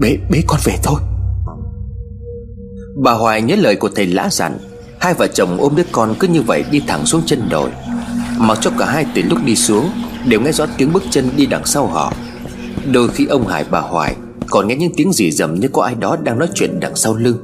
[0.00, 1.00] Bế, bế con về thôi.
[3.02, 4.58] Bà Hoài nhớ lời của thầy lã dặn
[5.00, 7.70] Hai vợ chồng ôm đứa con cứ như vậy đi thẳng xuống chân đồi.
[8.38, 9.90] Mặc cho cả hai từ lúc đi xuống
[10.26, 12.12] Đều nghe rõ tiếng bước chân đi đằng sau họ.
[12.92, 14.16] Đôi khi ông Hải bà Hoài
[14.50, 17.14] Còn nghe những tiếng gì dầm như có ai đó đang nói chuyện đằng sau
[17.14, 17.36] lưng.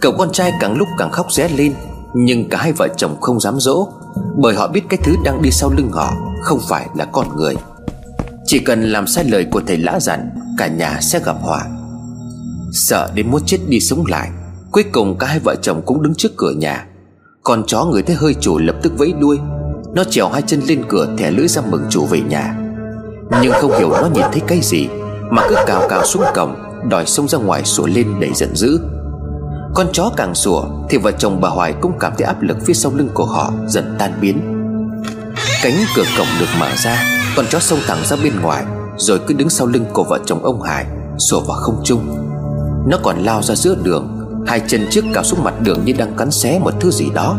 [0.00, 1.72] Cậu con trai càng lúc càng khóc ré lên
[2.14, 3.88] nhưng cả hai vợ chồng không dám dỗ,
[4.36, 7.54] Bởi họ biết cái thứ đang đi sau lưng họ Không phải là con người.
[8.44, 11.66] Chỉ cần làm sai lời của thầy lã dặn Cả nhà sẽ gặp họa.
[12.72, 14.30] Sợ đến muốn chết đi sống lại,
[14.72, 16.86] Cuối cùng cả hai vợ chồng cũng đứng trước cửa nhà.
[17.42, 19.38] Con chó người thấy hơi chủ lập tức vẫy đuôi.
[19.94, 22.56] Nó trèo hai chân lên cửa thẻ lưỡi ra mừng chủ về nhà.
[23.42, 24.88] Nhưng không hiểu nó nhìn thấy cái gì,
[25.30, 26.54] Mà cứ cào cào xuống cổng,
[26.90, 28.80] Đòi xông ra ngoài sủa lên đầy giận dữ.
[29.74, 32.74] Con chó càng sủa Thì vợ chồng bà Hoài cũng cảm thấy áp lực phía
[32.74, 34.40] sau lưng của họ dần tan biến.
[35.62, 37.04] Cánh cửa cổng được mở ra,
[37.36, 38.64] Con chó xông thẳng ra bên ngoài,
[38.96, 40.86] Rồi cứ đứng sau lưng của vợ chồng ông Hải,
[41.18, 42.00] Sủa vào không trung
[42.86, 44.08] Nó còn lao ra giữa đường,
[44.46, 47.36] Hai chân trước cào xuống mặt đường như đang cắn xé một thứ gì đó.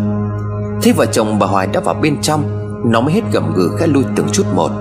[0.82, 2.44] Thế vợ chồng bà Hoài đã vào bên trong,
[2.92, 4.72] Nó mới hết gầm gừ khẽ lui từng chút một,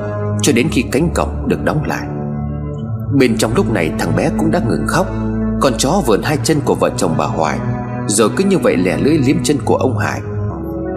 [0.43, 2.07] Cho đến khi cánh cổng được đóng lại.
[3.19, 5.07] Bên trong lúc này thằng bé cũng đã ngừng khóc.
[5.61, 7.59] Con chó vườn hai chân của vợ chồng bà Hoài.
[8.07, 10.21] Rồi cứ như vậy lẻ lưỡi liếm chân của ông Hải.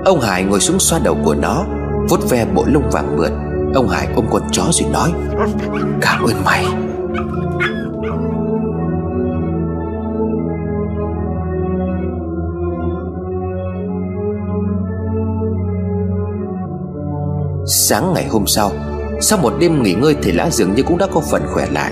[0.06, 1.66] Ông Hải ngồi xuống xoa đầu của nó,
[2.10, 3.32] vuốt ve bộ lông vàng mượt.
[3.74, 5.12] Ông Hải ôm con chó rồi nói
[6.02, 6.66] Cảm ơn mày.
[17.66, 18.72] Sáng ngày hôm sau
[19.22, 21.92] Sau một đêm nghỉ ngơi thì Lã dường như cũng đã có phần khỏe lại.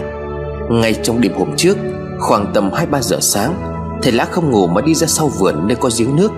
[0.69, 1.77] Ngay trong đêm hôm trước
[2.21, 3.53] Khoảng tầm 2-3 giờ sáng,
[4.01, 6.31] Thầy Lã không ngủ mà đi ra sau vườn nơi có giếng nước.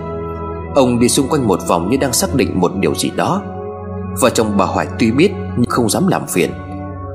[0.74, 3.42] Ông đi xung quanh một vòng như đang xác định một điều gì đó.
[4.20, 6.50] Vợ chồng bà Hoài tuy biết nhưng không dám làm phiền,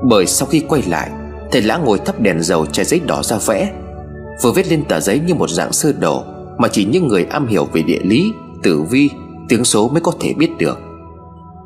[0.03, 1.09] Bởi sau khi quay lại,
[1.51, 3.74] Thầy Lã ngồi thắp đèn dầu chai giấy đỏ ra vẽ,
[4.41, 6.24] Vừa viết lên tờ giấy như một dạng sơ đồ
[6.57, 9.09] Mà chỉ những người am hiểu về địa lý, Tử vi,
[9.49, 10.80] Tiếng số mới có thể biết được.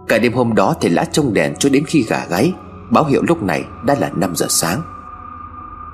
[0.08, 2.54] Cả đêm hôm đó thầy lã trông đèn cho đến khi gà gáy,
[2.92, 4.82] Báo hiệu lúc này đã là 5 giờ sáng.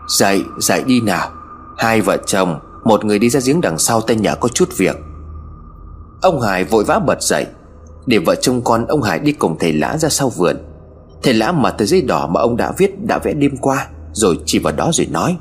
[0.09, 1.31] Dậy, dậy đi nào.
[1.77, 4.97] Hai vợ chồng Một người đi ra giếng đằng sau tay nhà có chút việc.
[6.21, 7.45] Ông Hải vội vã bật dậy
[8.05, 10.57] Để vợ chồng con ông Hải đi cùng thầy lã ra sau vườn.
[11.23, 14.39] Thầy lã mở tờ giấy đỏ mà ông đã viết đã vẽ đêm qua Rồi
[14.45, 15.37] chỉ vào đó rồi nói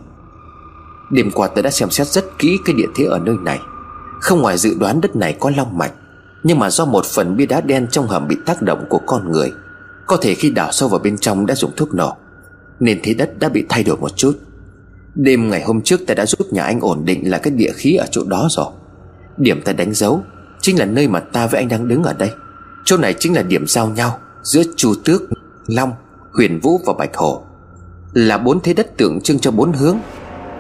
[1.11, 3.59] Đêm qua tôi đã xem xét rất kỹ cái địa thế ở nơi này.
[4.21, 5.93] Không ngoài dự đoán đất này có long mạch
[6.43, 9.33] nhưng mà do một phần bia đá đen trong hầm bị tác động của con
[9.33, 9.53] người
[10.07, 12.17] Có thể khi đào sâu vào bên trong đã dùng thuốc nổ
[12.81, 14.39] Nên thế đất đã bị thay đổi một chút.
[15.15, 17.95] Đêm ngày hôm trước ta đã giúp nhà anh ổn định là cái địa khí
[17.95, 18.67] ở chỗ đó rồi.
[19.37, 20.23] Điểm ta đánh dấu
[20.61, 22.31] Chính là nơi mà ta với anh đang đứng ở đây.
[22.85, 25.23] Chỗ này chính là điểm giao nhau Giữa Chu Tước,
[25.67, 25.93] Long,
[26.33, 27.43] Huyền Vũ và Bạch Hổ
[28.13, 29.99] Là bốn thế đất tượng trưng cho bốn hướng.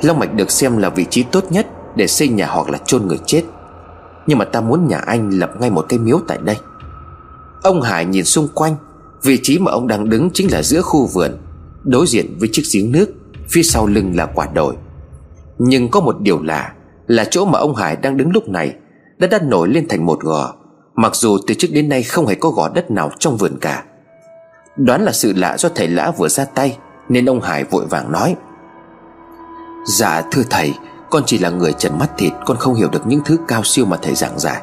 [0.03, 3.07] Long Mạch được xem là vị trí tốt nhất Để xây nhà hoặc là chôn
[3.07, 3.43] người chết.
[4.27, 6.57] Nhưng mà ta muốn nhà anh lập ngay một cái miếu tại đây.
[7.63, 8.77] Ông Hải nhìn xung quanh
[9.23, 11.31] Vị trí mà ông đang đứng chính là giữa khu vườn
[11.85, 13.09] Đối diện với chiếc giếng nước.
[13.51, 14.75] Phía sau lưng là quả đồi.
[15.59, 16.73] Nhưng có một điều lạ
[17.07, 18.75] Là chỗ mà ông Hải đang đứng lúc này
[19.19, 20.55] Đã đã nổi lên thành một gò,
[20.95, 23.85] Mặc dù từ trước đến nay không hề có gò đất nào trong vườn cả.
[24.77, 26.79] Đoán là sự lạ do thầy lã vừa ra tay,
[27.09, 28.37] Nên ông Hải vội vàng nói
[29.87, 30.75] Dạ thưa thầy,
[31.11, 33.85] con chỉ là người trần mắt thịt, Con không hiểu được những thứ cao siêu
[33.85, 34.63] mà thầy giảng giải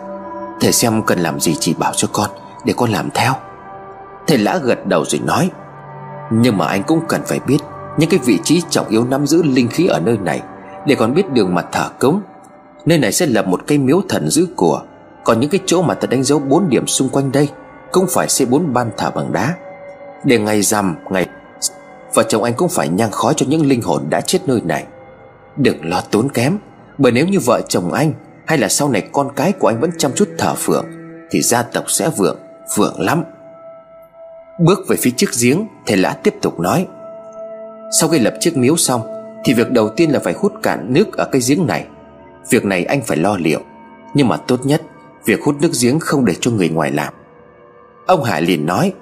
[0.61, 2.29] Thầy xem cần làm gì chỉ bảo cho con,
[2.65, 3.33] Để con làm theo.
[4.27, 5.49] Thầy lã gật đầu rồi nói,
[6.31, 7.57] Nhưng mà anh cũng cần phải biết
[7.97, 10.41] những cái vị trí trọng yếu nắm giữ linh khí ở nơi này,
[10.85, 12.21] Để còn biết đường mặt thả cống.
[12.85, 14.81] Nơi này sẽ lập một cây miếu thần giữ của.
[15.23, 17.49] Còn những cái chỗ mà ta đánh dấu bốn điểm xung quanh đây,
[17.91, 19.53] Cũng phải xây bốn ban thả bằng đá.
[20.23, 21.27] Để ngày rằm, ngày
[22.13, 24.85] Vợ chồng anh cũng phải nhang khói cho những linh hồn đã chết nơi này.
[25.57, 26.57] Đừng lo tốn kém,
[26.97, 28.13] Bởi nếu như vợ chồng anh
[28.45, 30.85] Hay là sau này con cái của anh vẫn chăm chút thờ phượng,
[31.31, 32.37] Thì gia tộc sẽ vượng
[32.75, 33.23] Vượng lắm.
[34.59, 36.87] Bước về phía trước giếng, Thầy lã tiếp tục nói.
[37.99, 39.01] Sau khi lập chiếc miếu xong
[39.43, 41.85] Thì việc đầu tiên là phải hút cạn nước ở cái giếng này.
[42.49, 43.59] Việc này anh phải lo liệu.
[44.13, 44.81] Nhưng mà tốt nhất
[45.25, 47.13] Việc hút nước giếng không để cho người ngoài làm.
[48.05, 48.93] Ông Hải liền nói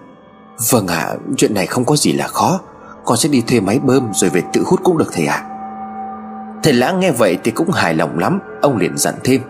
[0.70, 2.62] Vâng ạ à, chuyện này không có gì là khó.
[3.06, 5.36] Con sẽ đi thuê máy bơm rồi về tự hút cũng được thầy ạ.
[5.36, 5.50] À.
[6.64, 9.42] Thầy lã nghe vậy thì cũng hài lòng lắm Ông liền dặn thêm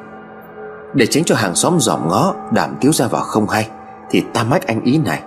[0.94, 3.70] Để tránh cho hàng xóm dòm ngó Đảm thiếu ra vào không hay
[4.10, 5.22] Thì ta mách anh ý này.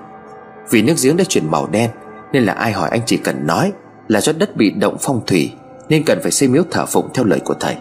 [0.71, 1.91] Vì nước giếng đã chuyển màu đen
[2.33, 3.73] Nên là ai hỏi anh chỉ cần nói
[4.09, 5.53] là do đất bị động phong thủy,
[5.89, 7.77] Nên cần phải xây miếu thờ phụng theo lời của thầy.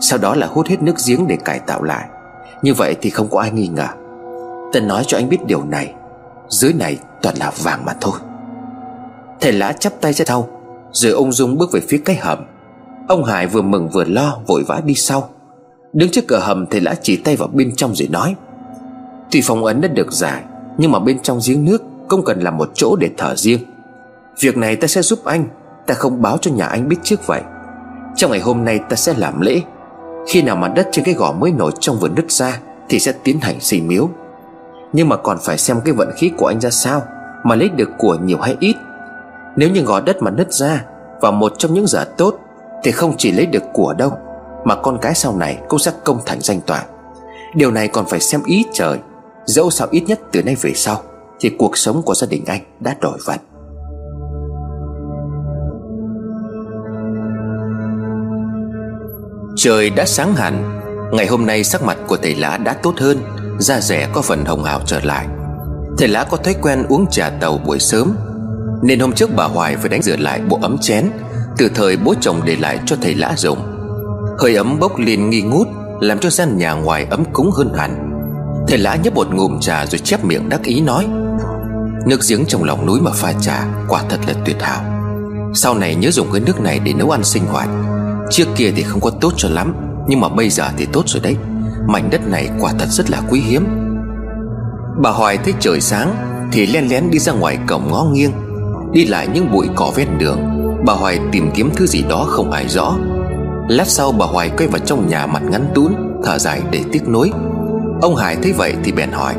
[0.00, 2.08] Sau đó là hút hết nước giếng để cải tạo lại.
[2.62, 3.88] Như vậy thì không có ai nghi ngờ.
[4.72, 5.94] Tân nói cho anh biết điều này.
[6.48, 8.12] Dưới này toàn là vàng mà thôi.
[9.40, 10.48] Thầy lã chắp tay ra sau
[10.92, 12.38] Rồi ông Dung bước về phía cái hầm.
[13.08, 15.28] Ông Hải vừa mừng vừa lo, vội vã đi sau.
[15.92, 18.34] Đứng trước cửa hầm, thầy lã chỉ tay vào bên trong rồi nói,
[19.30, 20.42] Tuy phong ấn đã được giải,
[20.78, 23.58] Nhưng mà bên trong giếng nước Cũng cần là một chỗ để thở riêng.
[24.40, 25.44] Việc này ta sẽ giúp anh.
[25.86, 27.40] Ta không báo cho nhà anh biết trước vậy.
[28.16, 29.62] Trong ngày hôm nay ta sẽ làm lễ.
[30.28, 32.58] Khi nào mà đất trên cái gò mới nổi trong vườn nứt ra,
[32.88, 34.08] Thì sẽ tiến hành xây miếu.
[34.92, 37.02] Nhưng mà còn phải xem cái vận khí của anh ra sao,
[37.44, 38.76] Mà lấy được của nhiều hay ít.
[39.56, 40.84] Nếu như gò đất mà nứt ra
[41.20, 42.38] Vào một trong những giờ tốt,
[42.82, 44.12] Thì không chỉ lấy được của đâu,
[44.64, 46.86] Mà con cái sau này cũng sẽ công thành danh toàn.
[47.54, 48.98] Điều này còn phải xem ý trời.
[49.44, 51.02] Dẫu sao ít nhất từ nay về sau,
[51.40, 53.38] Thì cuộc sống của gia đình anh đã đổi vận.
[59.56, 60.80] Trời đã sáng hẳn.
[61.12, 63.18] Ngày hôm nay sắc mặt của thầy lá đã tốt hơn,
[63.58, 65.26] Da rẻ có phần hồng hào trở lại.
[65.98, 68.16] Thầy lá có thói quen uống trà tàu buổi sớm,
[68.82, 71.10] Nên hôm trước bà Hoài phải đánh rửa lại bộ ấm chén,
[71.56, 73.58] Từ thời bố chồng để lại cho thầy lá dùng.
[74.38, 75.66] Hơi ấm bốc lên nghi ngút,
[76.00, 78.10] Làm cho gian nhà ngoài ấm cúng hơn hẳn.
[78.68, 81.06] Thầy lá nhấp một ngụm trà rồi chép miệng đắc ý nói,
[82.06, 84.84] Nước giếng trong lòng núi mà pha trà Quả thật là tuyệt hảo.
[85.54, 87.68] Sau này nhớ dùng cái nước này để nấu ăn sinh hoạt.
[88.30, 89.74] Trước kia thì không có tốt cho lắm,
[90.08, 91.36] Nhưng mà bây giờ thì tốt rồi đấy.
[91.88, 93.66] Mảnh đất này quả thật rất là quý hiếm.
[95.02, 96.14] Bà Hoài thấy trời sáng
[96.52, 98.32] Thì len lén đi ra ngoài cổng ngó nghiêng,
[98.92, 100.40] Đi lại những bụi cỏ ven đường.
[100.86, 102.96] Bà Hoài tìm kiếm thứ gì đó không ai rõ.
[103.68, 105.92] Lát sau bà Hoài quay vào trong nhà mặt ngắn tún,
[106.24, 107.30] Thở dài để tiếc nuối.
[108.00, 109.34] Ông Hải thấy vậy thì bèn hỏi,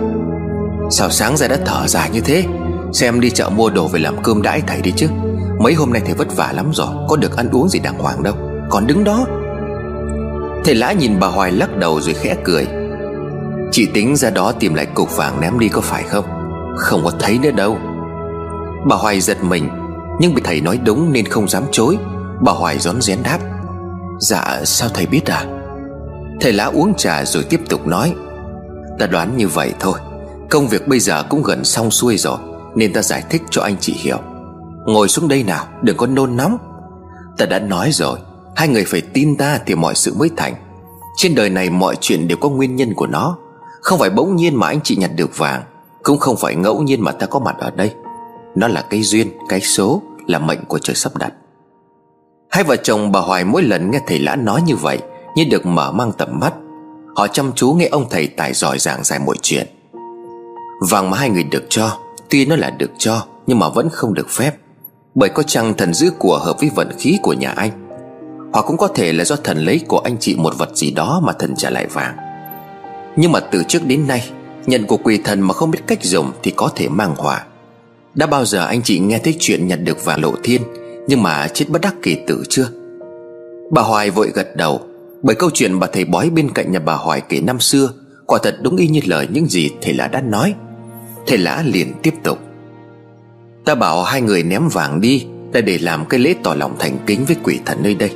[0.89, 2.43] Sao sáng ra đã thở dài như thế?
[2.93, 5.07] Xem đi chợ mua đồ về làm cơm đãi thầy đi chứ.
[5.59, 8.23] Mấy hôm nay thầy vất vả lắm rồi, Có được ăn uống gì đàng hoàng
[8.23, 8.35] đâu.
[8.73, 9.25] Còn đứng đó.
[10.65, 12.67] Thầy lã nhìn bà Hoài lắc đầu rồi khẽ cười.
[13.71, 16.25] Chị tính ra đó tìm lại cục vàng ném đi có phải không?
[16.77, 17.77] Không có thấy nữa đâu.
[18.87, 19.69] Bà Hoài giật mình,
[20.19, 21.97] Nhưng bị thầy nói đúng nên không dám chối.
[22.41, 23.39] Bà Hoài rón rén đáp.
[24.19, 25.45] Dạ sao thầy biết à?
[26.41, 28.15] Thầy lã uống trà rồi tiếp tục nói.
[28.99, 29.99] Ta đoán như vậy thôi.
[30.49, 32.37] Công việc bây giờ cũng gần xong xuôi rồi,
[32.75, 34.17] Nên ta giải thích cho anh chị hiểu.
[34.85, 36.57] Ngồi xuống đây nào, đừng có nôn nóng.
[37.37, 38.19] Ta đã nói rồi
[38.55, 40.55] Hai người phải tin ta thì mọi sự mới thành.
[41.15, 43.37] Trên đời này mọi chuyện đều có nguyên nhân của nó.
[43.81, 45.63] Không phải bỗng nhiên mà anh chị nhặt được vàng
[46.03, 47.93] Cũng không phải ngẫu nhiên mà ta có mặt ở đây.
[48.55, 51.33] Nó là cái duyên, cái số Là mệnh của trời sắp đặt.
[52.49, 54.99] Hai vợ chồng bà Hoài mỗi lần nghe thầy Lã nói như vậy
[55.35, 56.53] Như được mở mang tầm mắt
[57.15, 59.67] Họ chăm chú nghe ông thầy tài giỏi giảng giải mọi chuyện.
[60.89, 61.97] Vàng mà hai người được cho
[62.29, 64.51] Tuy nó là được cho Nhưng mà vẫn không được phép
[65.15, 67.82] Bởi có chăng thần giữ của hợp với vận khí của nhà anh?
[68.53, 71.21] Hoặc cũng có thể là do thần lấy của anh chị một vật gì đó
[71.23, 72.15] Mà thần trả lại vàng.
[73.15, 74.29] Nhưng mà từ trước đến nay,
[74.65, 77.45] Nhận của quỷ thần mà không biết cách dùng Thì có thể mang họa.
[78.13, 80.61] Đã bao giờ anh chị nghe thấy chuyện nhận được vàng lộ thiên,
[81.07, 82.67] Nhưng mà chết bất đắc kỳ tử chưa?
[83.71, 84.81] Bà Hoài vội gật đầu,
[85.21, 87.89] bởi câu chuyện bà thầy bói bên cạnh nhà bà Hoài kể năm xưa,
[88.25, 90.53] Quả thật đúng y như lời những gì thầy Lã đã nói.
[91.27, 92.39] Thầy Lã liền tiếp tục.
[93.65, 96.97] Ta bảo hai người ném vàng đi, Là để làm cái lễ tỏ lòng thành
[97.07, 98.11] kính với quỷ thần nơi đây.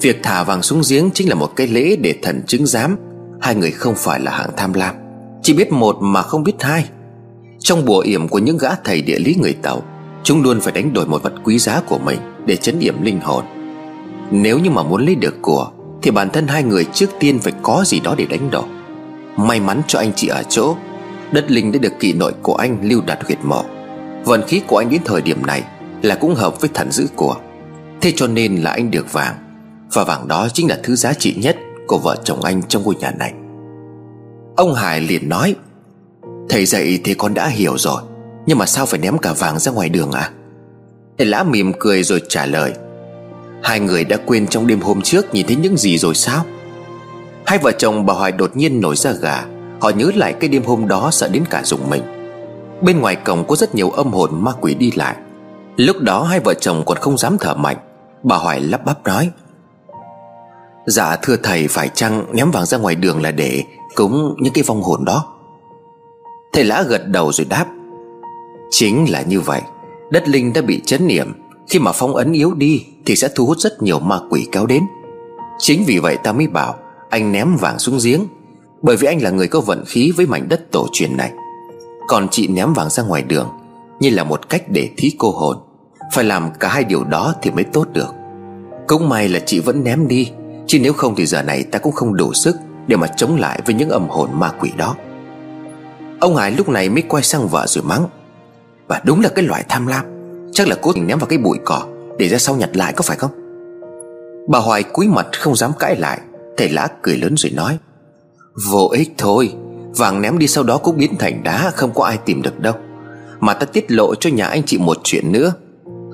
[0.00, 2.96] Việc thả vàng xuống giếng chính là một cái lễ để thần chứng giám.
[3.40, 4.94] Hai người không phải là hạng tham lam,
[5.42, 6.84] Chỉ biết một mà không biết hai.
[7.58, 9.82] Trong bùa yểm của những gã thầy địa lý người Tàu,
[10.24, 13.20] Chúng luôn phải đánh đổi một vật quý giá của mình Để chấn yểm linh
[13.20, 13.44] hồn.
[14.30, 15.70] Nếu như mà muốn lấy được của,
[16.02, 18.64] thì bản thân hai người trước tiên phải có gì đó để đánh đổi.
[19.36, 20.76] May mắn cho anh chị ở chỗ,
[21.32, 23.64] Đất linh đã được kỳ nội của anh lưu đặt huyệt mộ.
[24.24, 25.62] Vận khí của anh đến thời điểm này
[26.02, 27.36] Là cũng hợp với thần giữ của.
[28.00, 29.49] Thế cho nên là anh được vàng.
[29.92, 32.94] Và vàng đó chính là thứ giá trị nhất Của vợ chồng anh trong ngôi
[32.94, 33.32] nhà này.
[34.56, 35.54] Ông Hải liền nói,
[36.48, 38.02] Thầy dạy thì con đã hiểu rồi,
[38.46, 40.30] Nhưng mà sao phải ném cả vàng ra ngoài đường à?
[41.18, 42.72] Thầy lã mỉm cười rồi trả lời,
[43.62, 46.44] Hai người đã quên trong đêm hôm trước nhìn thấy những gì rồi sao?
[47.46, 49.44] Hai vợ chồng bà Hoài đột nhiên nổi ra gà,
[49.80, 52.02] Họ nhớ lại cái đêm hôm đó sợ đến cả dùng mình.
[52.82, 55.16] Bên ngoài cổng có rất nhiều âm hồn ma quỷ đi lại.
[55.76, 57.76] Lúc đó hai vợ chồng còn không dám thở mạnh,
[58.22, 59.30] Bà Hoài lắp bắp nói
[60.86, 63.64] Dạ thưa thầy, phải chăng ném vàng ra ngoài đường là để
[63.94, 65.26] cúng những cái vong hồn đó?
[66.52, 67.66] Thầy lã gật đầu rồi đáp,
[68.70, 69.60] Chính là như vậy.
[70.10, 71.32] Đất linh đã bị chấn niệm.
[71.68, 74.66] Khi mà phong ấn yếu đi Thì sẽ thu hút rất nhiều ma quỷ kéo
[74.66, 74.82] đến.
[75.58, 76.74] Chính vì vậy ta mới bảo
[77.10, 78.26] Anh ném vàng xuống giếng,
[78.82, 81.32] Bởi vì anh là người có vận khí với mảnh đất tổ truyền này.
[82.08, 83.48] Còn chị ném vàng ra ngoài đường
[84.00, 85.56] Như là một cách để thí cô hồn.
[86.12, 88.14] Phải làm cả hai điều đó thì mới tốt được.
[88.86, 90.30] Cũng may là chị vẫn ném đi.
[90.70, 92.56] Chứ nếu không thì giờ này ta cũng không đủ sức
[92.86, 94.96] Để mà chống lại với những âm hồn ma quỷ đó.
[96.20, 98.06] Ông Hải lúc này mới quay sang vợ rồi mắng.
[98.88, 100.04] Và đúng là cái loại tham lam.
[100.52, 101.82] Chắc là cố tình ném vào cái bụi cỏ
[102.18, 103.30] Để ra sau nhặt lại có phải không?
[104.48, 106.20] Bà Hoài cúi mặt không dám cãi lại,
[106.56, 107.78] Thầy Lã cười lớn rồi nói,
[108.70, 109.52] Vô ích thôi,
[109.96, 112.74] Vàng ném đi sau đó cũng biến thành đá, Không có ai tìm được đâu.
[113.40, 115.52] Mà ta tiết lộ cho nhà anh chị một chuyện nữa.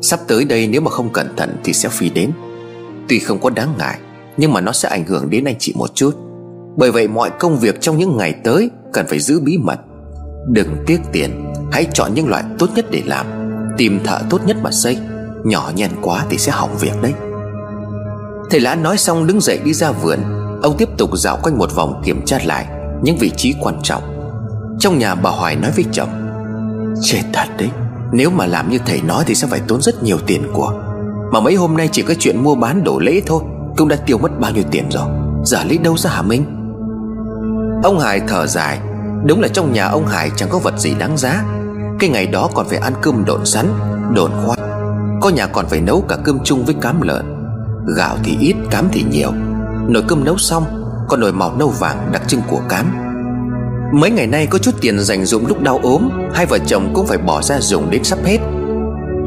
[0.02, 2.32] Sắp tới đây nếu mà không cẩn thận Thì sẽ phi đến.
[3.08, 3.98] Tuy không có đáng ngại
[4.36, 6.16] nhưng mà nó sẽ ảnh hưởng đến anh chị một chút.
[6.76, 9.78] Bởi vậy mọi công việc trong những ngày tới Cần phải giữ bí mật.
[10.48, 13.26] Đừng tiếc tiền, Hãy chọn những loại tốt nhất để làm.
[13.76, 14.98] Tìm thợ tốt nhất mà xây.
[15.44, 17.12] Nhỏ nhen quá thì sẽ hỏng việc đấy.
[18.50, 20.18] Thầy Lã nói xong đứng dậy đi ra vườn.
[20.62, 22.66] Ông tiếp tục dạo quanh một vòng kiểm tra lại
[23.02, 24.02] Những vị trí quan trọng.
[24.78, 26.08] Trong nhà bà Hoài nói với chồng,
[27.02, 27.70] Chết thật đấy,
[28.12, 30.72] Nếu mà làm như thầy nói thì sẽ phải tốn rất nhiều tiền của.
[31.32, 33.42] Mà mấy hôm nay chỉ có chuyện mua bán đổ lễ thôi.
[33.76, 35.06] Cũng đã tiêu mất bao nhiêu tiền rồi.
[35.44, 36.44] Giờ lấy đâu ra hả Minh?
[37.82, 38.80] Ông Hải thở dài.
[39.24, 41.44] Đúng là trong nhà ông Hải chẳng có vật gì đáng giá.
[41.98, 43.66] Cái ngày đó còn phải ăn cơm độn sắn,
[44.14, 44.58] Độn khoai.
[45.20, 47.36] Có nhà còn phải nấu cả cơm chung với cám lợn.
[47.96, 49.32] Gạo thì ít, cám thì nhiều.
[49.88, 50.64] Nồi cơm nấu xong
[51.08, 52.92] Còn nồi màu nâu vàng đặc trưng của cám.
[53.92, 57.06] Mấy ngày nay có chút tiền dành dụng lúc đau ốm, Hai vợ chồng cũng
[57.06, 58.38] phải bỏ ra dùng đến sắp hết.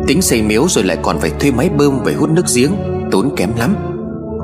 [0.08, 2.72] Tính xây miếu rồi lại còn phải thuê máy bơm về hút nước giếng,
[3.12, 3.76] Tốn kém lắm.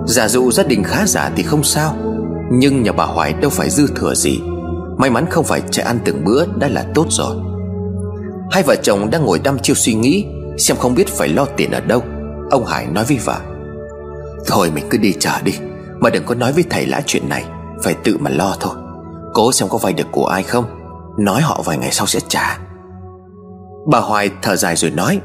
[0.07, 1.95] Giả dụ gia đình khá giả thì không sao.
[2.51, 4.41] Nhưng nhà bà Hoài đâu phải dư thừa gì.
[4.97, 7.35] May mắn không phải chạy ăn từng bữa đã là tốt rồi.
[8.51, 10.25] Hai vợ chồng đang ngồi đăm chiêu suy nghĩ,
[10.57, 12.03] Xem không biết phải lo tiền ở đâu.
[12.51, 13.39] Ông Hải nói với vợ,
[14.47, 15.53] Thôi mình cứ đi trả đi,
[15.99, 17.45] Mà đừng có nói với thầy lã chuyện này,
[17.83, 18.75] Phải tự mà lo thôi.
[19.33, 20.65] Cố xem có vay được của ai không,
[21.17, 22.59] Nói họ vài ngày sau sẽ trả.
[23.91, 25.19] Bà Hoài thở dài rồi nói,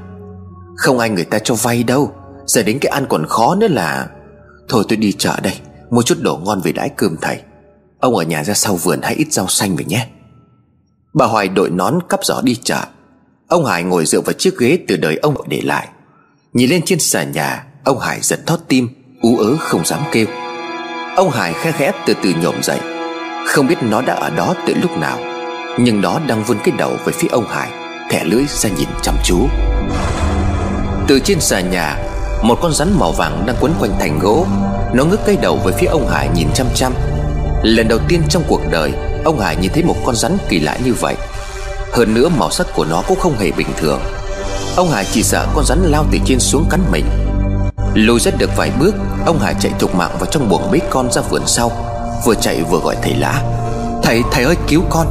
[0.76, 2.12] Không ai người ta cho vay đâu,
[2.47, 4.09] Giờ đến cái ăn còn khó nữa là
[4.71, 5.55] Thôi tôi đi chợ đây,
[5.91, 7.41] Mua chút đồ ngon về đãi cơm thầy.
[8.01, 10.07] Ông ở nhà ra sau vườn hãy ít rau xanh về nhé.
[11.14, 12.81] Bà Hoài đội nón cắp giỏ đi chợ.
[13.49, 15.89] Ông Hải ngồi dựa vào chiếc ghế từ đời ông để lại.
[16.53, 18.89] Nhìn lên trên sàn nhà, Ông Hải giật thót tim,
[19.23, 20.27] ú ớ không dám kêu.
[21.16, 22.79] Ông Hải khe khẽ từ từ nhổm dậy.
[23.47, 25.18] Không biết nó đã ở đó từ lúc nào,
[25.79, 27.71] Nhưng nó đang vươn cái đầu về phía ông Hải,
[28.11, 29.49] Thẻ lưỡi ra nhìn chăm chú.
[31.09, 32.09] Từ trên sàn nhà
[32.43, 34.47] một con rắn màu vàng đang quấn quanh thành gỗ.
[34.93, 36.93] Nó ngước cây đầu về phía ông Hải nhìn chăm chăm.
[37.62, 38.93] Lần đầu tiên trong cuộc đời
[39.24, 41.16] Ông Hải nhìn thấy một con rắn kỳ lạ như vậy.
[41.93, 44.01] Hơn nữa màu sắc của nó cũng không hề bình thường.
[44.76, 47.05] Ông Hải chỉ sợ con rắn lao từ trên xuống cắn mình.
[47.95, 48.95] Lùi rất được vài bước
[49.26, 51.72] Ông Hải chạy thục mạng vào trong buồng bếp con ra vườn sau.
[52.24, 53.43] Vừa chạy vừa gọi thầy lã.
[54.03, 55.07] Thầy, thầy ơi cứu con.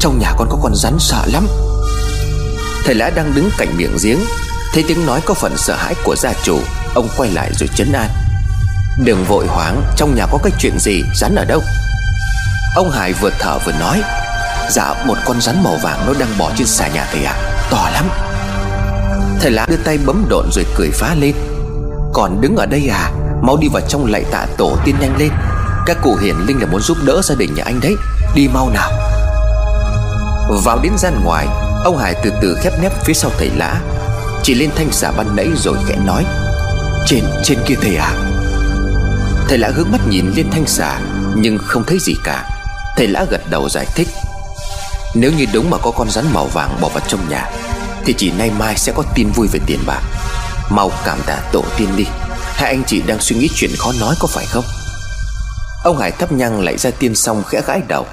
[0.00, 1.46] Trong nhà con có con rắn sợ lắm.
[2.84, 4.18] Thầy lã đang đứng cạnh miệng giếng.
[4.72, 6.58] Thấy tiếng nói có phần sợ hãi của gia chủ,
[6.94, 8.10] Ông quay lại rồi chấn an.
[9.04, 11.62] Đừng vội hoảng, Trong nhà có cái chuyện gì, Rắn ở đâu?
[12.76, 14.02] Ông Hải vừa thở vừa nói
[14.70, 17.34] Dạ một con rắn màu vàng nó đang bò trên xà nhà thầy à
[17.70, 18.08] To lắm.
[19.40, 21.34] Thầy lá đưa tay bấm độn rồi cười phá lên.
[22.12, 23.10] Còn đứng ở đây à
[23.42, 25.30] Mau đi vào trong lạy tạ tổ tiên nhanh lên.
[25.86, 27.94] Các cụ hiển linh là muốn giúp đỡ gia đình nhà anh đấy,
[28.34, 28.90] Đi mau nào.
[30.64, 31.46] Vào đến gian ngoài,
[31.84, 33.80] Ông Hải từ từ khép nép phía sau thầy lã
[34.44, 36.24] chỉ lên thanh xà ban nãy rồi khẽ nói
[37.06, 38.12] Trên, trên kia thầy à
[39.48, 41.00] Thầy lã hướng mắt nhìn lên thanh xà
[41.36, 42.50] Nhưng không thấy gì cả.
[42.96, 44.08] Thầy lã gật đầu giải thích
[45.14, 47.50] Nếu như đúng mà có con rắn màu vàng bỏ vào trong nhà
[48.04, 50.02] Thì chỉ nay mai sẽ có tin vui về tiền bạc.
[50.70, 52.04] Mau cảm tạ tổ tiên đi.
[52.42, 54.64] Hai anh chị đang suy nghĩ chuyện khó nói có phải không?
[55.84, 58.06] Ông Hải thắp nhang lại ra tiên xong khẽ gãi đầu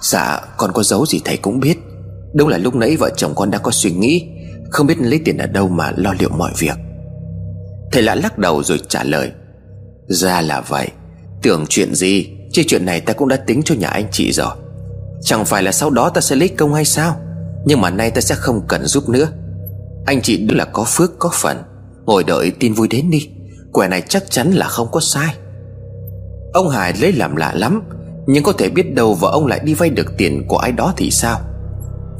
[0.00, 1.78] Dạ con có giấu gì thầy cũng biết.
[2.34, 4.26] Đúng là lúc nãy vợ chồng con đã có suy nghĩ
[4.70, 6.76] không biết lấy tiền ở đâu mà lo liệu mọi việc.
[7.92, 9.32] Thầy lã lắc đầu rồi trả lời,
[10.06, 10.88] Ra là vậy.
[11.42, 14.54] Tưởng chuyện gì, Chứ chuyện này ta cũng đã tính cho nhà anh chị rồi.
[15.22, 17.16] Chẳng phải là sau đó ta sẽ lấy công hay sao?
[17.64, 19.28] Nhưng mà nay ta sẽ không cần giúp nữa.
[20.06, 21.62] Anh chị đúng là có phước, có phần.
[22.06, 23.30] Ngồi đợi tin vui đến đi.
[23.72, 25.34] Quẻ này chắc chắn là không có sai.
[26.52, 27.82] Ông Hải lấy làm lạ lắm,
[28.26, 30.94] Nhưng có thể biết đâu vợ ông lại đi vay được tiền của ai đó
[30.96, 31.40] thì sao?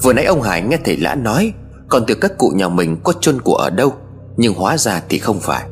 [0.02, 1.52] Vừa nãy ông Hải nghe thầy lã nói
[1.90, 3.92] còn từ các cụ nhà mình có chôn của ở đâu?
[4.36, 5.64] Nhưng hóa ra thì không phải.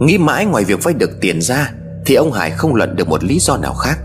[0.00, 1.70] Nghĩ mãi ngoài việc vay được tiền ra,
[2.06, 3.98] Thì ông Hải không luận được một lý do nào khác.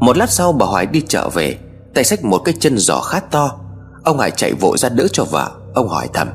[0.00, 1.56] Một lát sau bà Hoài đi chợ về,
[1.94, 3.60] Tay xách một cái chân giỏ khá to.
[4.04, 5.50] Ông Hải chạy vội ra đỡ cho vợ.
[5.74, 6.28] Ông hỏi thầm,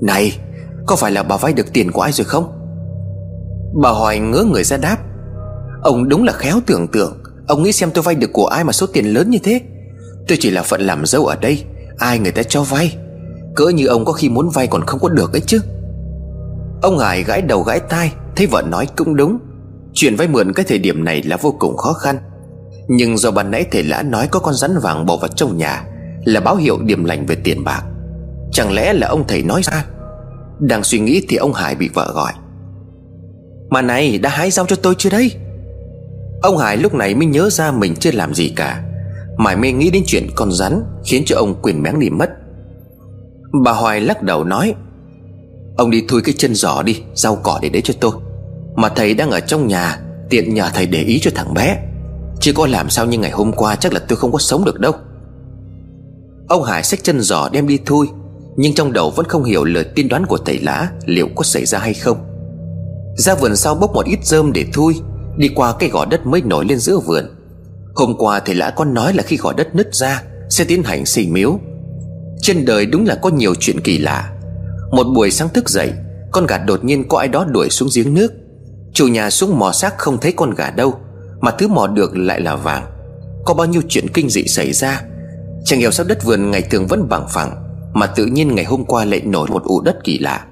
[0.00, 0.38] Này,
[0.86, 2.52] có phải là bà vay được tiền của ai rồi không?
[3.82, 4.98] Bà Hoài ngỡ người ra đáp,
[5.82, 7.22] Ông đúng là khéo tưởng tượng.
[7.48, 9.60] Ông nghĩ xem tôi vay được của ai mà số tiền lớn như thế.
[10.28, 11.64] Tôi chỉ là phận làm dâu ở đây,
[11.98, 12.96] Ai người ta cho vay.
[13.56, 15.60] Cỡ như ông có khi muốn vay còn không có được ấy chứ.
[16.82, 19.38] Ông Hải gãi đầu gãi tai, Thấy vợ nói cũng đúng.
[19.94, 22.18] Chuyện vay mượn cái thời điểm này là vô cùng khó khăn.
[22.88, 25.84] Nhưng do ban nãy thầy lã nói Có con rắn vàng bỏ vào trong nhà,
[26.24, 27.82] Là báo hiệu điểm lành về tiền bạc.
[28.52, 29.84] Chẳng lẽ là ông thầy nói ra?
[30.60, 32.32] Đang suy nghĩ thì ông Hải bị vợ gọi.
[33.70, 35.32] Mà này, đã hái rau cho tôi chưa đấy?
[36.42, 38.82] Ông Hải lúc này mới nhớ ra mình chưa làm gì cả.
[39.38, 42.30] Mải mê nghĩ đến chuyện con rắn Khiến cho ông quyền méng đi mất.
[43.52, 44.74] Bà Hoài lắc đầu nói,
[45.76, 48.12] Ông đi thui cái chân giỏ đi, Rau cỏ để đấy cho tôi.
[48.76, 49.98] Mà thầy đang ở trong nhà,
[50.30, 51.78] Tiện nhờ thầy để ý cho thằng bé.
[52.40, 54.80] Chứ có làm sao như ngày hôm qua Chắc là tôi không có sống được
[54.80, 54.92] đâu.
[56.48, 58.06] Ông Hải xách chân giỏ đem đi thui,
[58.56, 61.66] Nhưng trong đầu vẫn không hiểu lời tiên đoán của thầy lá Liệu có xảy
[61.66, 62.16] ra hay không.
[63.16, 64.94] Ra vườn sau bốc một ít rơm để thui,
[65.36, 67.24] Đi qua cái gò đất mới nổi lên giữa vườn.
[67.94, 71.06] Hôm qua thầy lã con nói là khi gò đất nứt ra, Sẽ tiến hành
[71.06, 71.58] xì miếu.
[72.42, 74.32] Trên đời đúng là có nhiều chuyện kỳ lạ.
[74.90, 75.92] Một buổi sáng thức dậy,
[76.32, 78.32] Con gà đột nhiên có ai đó đuổi xuống giếng nước.
[78.92, 80.94] Chủ nhà xuống mò xác không thấy con gà đâu,
[81.40, 82.84] Mà thứ mò được lại là vàng.
[83.44, 85.02] Có bao nhiêu chuyện kinh dị xảy ra?
[85.64, 87.52] Chẳng hiểu sao đất vườn ngày thường vẫn bằng phẳng,
[87.94, 90.46] Mà tự nhiên ngày hôm qua lại nổi một ụ đất kỳ lạ.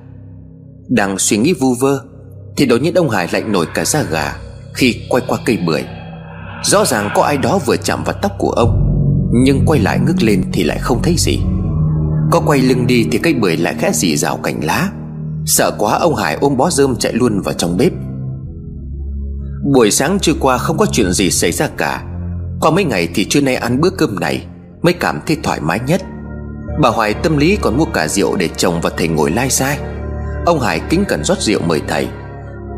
[0.88, 2.00] Đang suy nghĩ vu vơ,
[2.56, 4.36] Thì đột nhiên ông Hải lại nổi cả da gà
[4.74, 5.82] Khi quay qua cây bưởi.
[6.64, 8.80] Rõ ràng có ai đó vừa chạm vào tóc của ông,
[9.32, 11.38] Nhưng quay lại ngước lên thì lại không thấy gì.
[12.30, 14.90] Có quay lưng đi thì cây bưởi lại khẽ dì rào cành lá.
[15.46, 17.92] Sợ quá, ông Hải ôm bó rơm chạy luôn vào trong bếp.
[19.74, 22.04] Buổi sáng trưa qua không có chuyện gì xảy ra cả.
[22.60, 24.46] Qua mấy ngày thì trưa nay ăn bữa cơm này,
[24.84, 26.02] Mới cảm thấy thoải mái nhất.
[26.80, 29.78] Bà Hoài tâm lý còn mua cả rượu để chồng và thầy ngồi lai sai.
[30.46, 32.08] Ông Hải kính cẩn rót rượu mời thầy.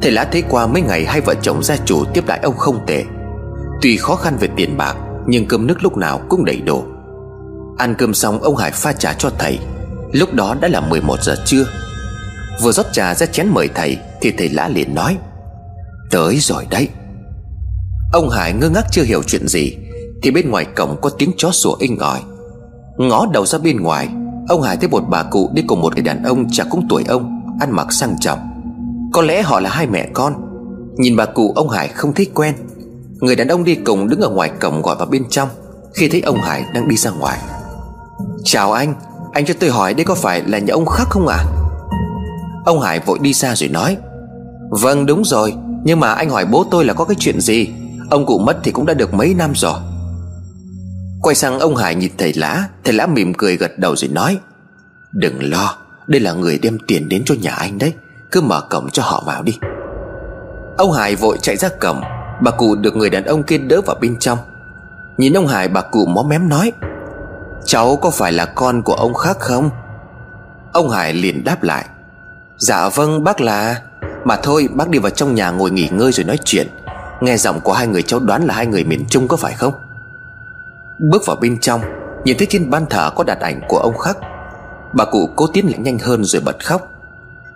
[0.03, 2.87] Thầy lá thấy qua mấy ngày hai vợ chồng gia chủ tiếp đãi ông không
[2.87, 3.05] tệ.
[3.83, 6.85] Tuy khó khăn về tiền bạc, Nhưng cơm nước lúc nào cũng đầy đủ.
[7.77, 9.59] Ăn cơm xong, ông Hải pha trà cho thầy.
[10.13, 11.65] Lúc đó đã là 11 giờ trưa.
[12.63, 15.17] Vừa rót trà ra chén mời thầy, Thì thầy lã liền nói,
[16.11, 16.89] Tới rồi đấy.
[18.13, 19.77] Ông Hải ngơ ngác chưa hiểu chuyện gì,
[20.23, 22.21] Thì bên ngoài cổng có tiếng chó sủa inh ỏi.
[22.99, 24.09] Ngó đầu ra bên ngoài,
[24.49, 27.05] Ông Hải thấy một bà cụ đi cùng một người đàn ông chả cũng tuổi
[27.09, 28.39] ông, Ăn mặc sang trọng.
[29.13, 30.35] Có lẽ họ là hai mẹ con.
[30.97, 32.55] Nhìn bà cụ, ông Hải không thấy quen.
[33.21, 35.49] Người đàn ông đi cùng đứng ở ngoài cổng gọi vào bên trong,
[35.95, 37.39] Khi thấy ông Hải đang đi ra ngoài.
[38.45, 38.95] Chào anh
[39.33, 41.37] Anh cho tôi hỏi đây có phải là nhà ông Khắc không ạ?
[41.37, 41.45] À?
[42.65, 43.97] Ông Hải vội đi ra rồi nói
[44.71, 45.55] Vâng đúng rồi,
[45.85, 47.69] Nhưng mà anh hỏi bố tôi là có cái chuyện gì?
[48.11, 49.81] Ông cụ mất thì cũng đã được mấy năm rồi.
[51.23, 54.39] Quay sang ông Hải nhìn thầy Lã Thầy Lã mỉm cười gật đầu rồi nói,
[55.13, 57.93] Đừng lo, Đây là người đem tiền đến cho nhà anh đấy,
[58.31, 59.59] Cứ mở cổng cho họ vào đi.
[60.79, 62.01] Ông Hải vội chạy ra cổng,
[62.43, 64.39] Bà cụ được người đàn ông kia đỡ vào bên trong.
[65.19, 66.73] Nhìn ông Hải, bà cụ mó mém nói
[67.67, 69.71] Cháu có phải là con của ông khác không?
[70.73, 71.85] Ông Hải liền đáp lại.
[72.59, 73.83] Dạ vâng bác là.
[74.25, 76.69] Mà thôi, bác đi vào trong nhà ngồi nghỉ ngơi rồi nói chuyện.
[77.21, 79.75] Nghe giọng của hai người cháu đoán là hai người miền Trung có phải không?
[80.99, 81.81] Bước vào bên trong,
[82.27, 84.17] Nhìn thấy trên ban thờ có đặt ảnh của ông khắc
[84.93, 86.89] Bà cụ cố tiến lại nhanh hơn rồi bật khóc.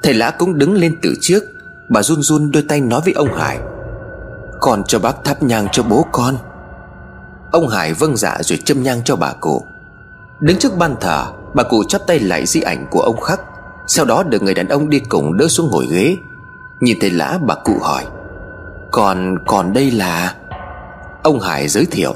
[0.02, 1.42] Thầy lã cũng đứng lên từ trước.
[1.88, 3.58] Bà run run đôi tay nói với ông Hải.
[4.60, 6.36] Con cho bác thắp nhang cho bố con.
[7.52, 9.64] Ông Hải vâng dạ rồi châm nhang cho bà cụ.
[10.40, 11.24] Đứng trước ban thờ,
[11.54, 13.40] Bà cụ chắp tay lại di ảnh của ông khắc.
[13.86, 16.16] Sau đó được người đàn ông đi cùng đỡ xuống ngồi ghế.
[16.80, 18.04] Nhìn thấy lã, bà cụ hỏi,
[18.90, 20.34] Còn còn đây là
[21.22, 22.14] Ông Hải giới thiệu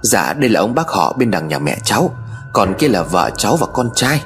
[0.00, 2.10] Dạ đây là ông bác họ bên đằng nhà mẹ cháu,
[2.52, 4.22] Còn kia là vợ cháu và con trai.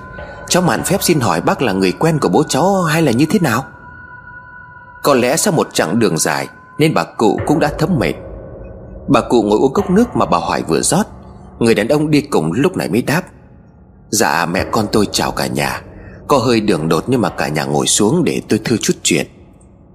[0.49, 3.27] Cháu mạn phép xin hỏi bác là người quen của bố cháu hay là như
[3.31, 3.65] thế nào?
[5.03, 8.15] Có lẽ sau một chặng đường dài, Nên bà cụ cũng đã thấm mệt.
[9.09, 11.07] Bà cụ ngồi uống cốc nước mà bà Hoài vừa rót.
[11.63, 13.23] Người đàn ông đi cùng lúc này mới đáp.
[14.11, 15.83] Dạ mẹ con tôi chào cả nhà.
[16.29, 19.27] Có hơi đường đột nhưng mà cả nhà ngồi xuống để tôi thư chút chuyện.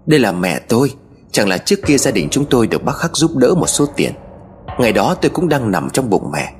[0.05, 0.93] Đây là mẹ tôi.
[1.31, 3.85] Chẳng là trước kia gia đình chúng tôi được bác Khắc giúp đỡ một số
[3.85, 4.13] tiền.
[4.79, 6.53] Ngày đó tôi cũng đang nằm trong bụng mẹ.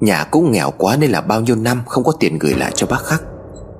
[0.00, 2.86] Nhà cũng nghèo quá nên là bao nhiêu năm không có tiền gửi lại cho
[2.86, 3.22] bác Khắc.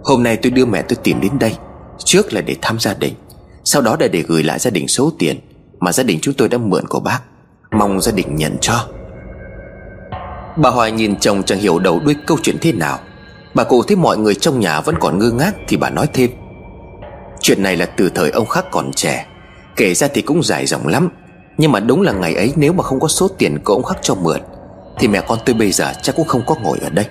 [0.04, 1.56] Hôm nay tôi đưa mẹ tôi tìm đến đây.
[1.98, 3.14] Trước là để thăm gia đình.
[3.64, 5.40] Sau đó là để gửi lại gia đình số tiền
[5.80, 7.20] Mà gia đình chúng tôi đã mượn của bác.
[7.70, 8.88] Mong gia đình nhận cho.
[10.56, 12.98] Bà Hoài nhìn chồng chẳng hiểu đầu đuôi câu chuyện thế nào.
[13.54, 16.30] Bà cụ thấy mọi người trong nhà vẫn còn ngơ ngác Thì bà nói thêm.
[17.40, 19.26] Chuyện này là từ thời ông Khắc còn trẻ,
[19.76, 21.08] Kể ra thì cũng dài dòng lắm.
[21.58, 23.98] Nhưng mà đúng là ngày ấy nếu mà không có số tiền của ông Khắc
[24.02, 24.40] cho mượn,
[24.98, 27.06] Thì mẹ con tôi bây giờ chắc cũng không có ngồi ở đây.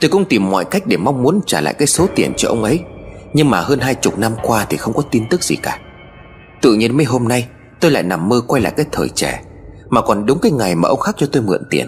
[0.00, 2.64] Tôi cũng tìm mọi cách để mong muốn trả lại cái số tiền cho ông
[2.64, 2.80] ấy,
[3.32, 5.78] Nhưng mà hơn hai chục năm qua thì không có tin tức gì cả.
[6.60, 7.46] Tự nhiên mấy hôm nay,
[7.80, 9.42] tôi lại nằm mơ quay lại cái thời trẻ,
[9.88, 11.86] Mà còn đúng cái ngày mà ông Khắc cho tôi mượn tiền.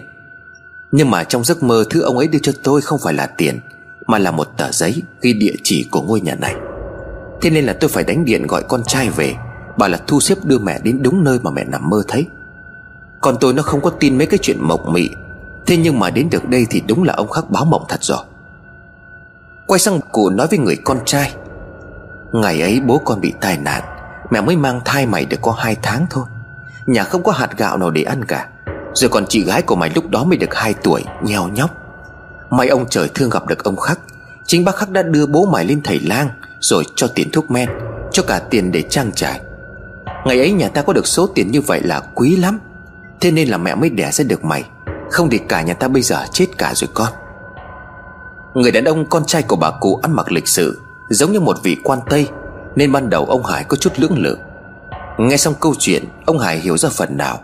[0.96, 3.60] Nhưng mà trong giấc mơ, thứ ông ấy đưa cho tôi không phải là tiền,
[4.06, 6.54] Mà là một tờ giấy ghi địa chỉ của ngôi nhà này.
[7.40, 9.34] Thế nên là tôi phải đánh điện gọi con trai về,
[9.76, 12.26] Bảo là thu xếp đưa mẹ đến đúng nơi mà mẹ nằm mơ thấy.
[13.20, 15.08] Còn tôi nó không có tin mấy cái chuyện mộng mị.
[15.66, 18.24] Thế nhưng mà đến được đây thì đúng là ông khắc báo mộng thật rồi.
[19.66, 21.34] Quay sang cụ nói với người con trai.
[22.32, 23.82] Ngày ấy bố con bị tai nạn,
[24.30, 26.24] Mẹ mới mang thai mày được có hai tháng thôi.
[26.86, 28.48] Nhà không có hạt gạo nào để ăn cả.
[28.94, 31.70] Rồi còn chị gái của mày lúc đó mới được 2 tuổi, Nheo nhóc.
[32.50, 33.98] May ông trời thương gặp được ông Khắc.
[34.46, 36.28] Chính bác Khắc đã đưa bố mày lên thầy lang,
[36.60, 37.68] Rồi cho tiền thuốc men,
[38.12, 39.40] Cho cả tiền để trang trải.
[40.24, 42.58] Ngày ấy nhà ta có được số tiền như vậy là quý lắm.
[43.20, 44.64] Thế nên là mẹ mới đẻ ra được mày.
[45.10, 47.12] Không thì cả nhà ta bây giờ chết cả rồi con.
[48.54, 50.80] Người đàn ông con trai của bà cụ ăn mặc lịch sự,
[51.10, 52.28] Giống như một vị quan Tây,
[52.76, 54.36] Nên ban đầu ông Hải có chút lưỡng lự.
[55.18, 57.40] Nghe xong câu chuyện, Ông Hải hiểu ra phần nào.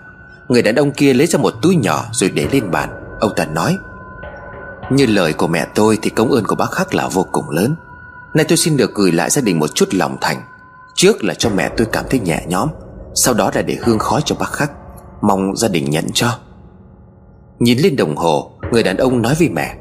[0.51, 2.89] Người đàn ông kia lấy ra một túi nhỏ rồi để lên bàn.
[3.21, 3.79] Ông ta nói,
[4.91, 7.75] Như lời của mẹ tôi thì công ơn của bác Khắc là vô cùng lớn.
[8.35, 10.43] Nay tôi xin được gửi lại gia đình một chút lòng thành.
[10.95, 12.69] Trước là cho mẹ tôi cảm thấy nhẹ nhõm,
[13.15, 14.73] Sau đó là để hương khói cho bác Khắc
[15.21, 16.39] Mong gia đình nhận cho.
[17.59, 19.77] Nhìn lên đồng hồ, Người đàn ông nói với mẹ,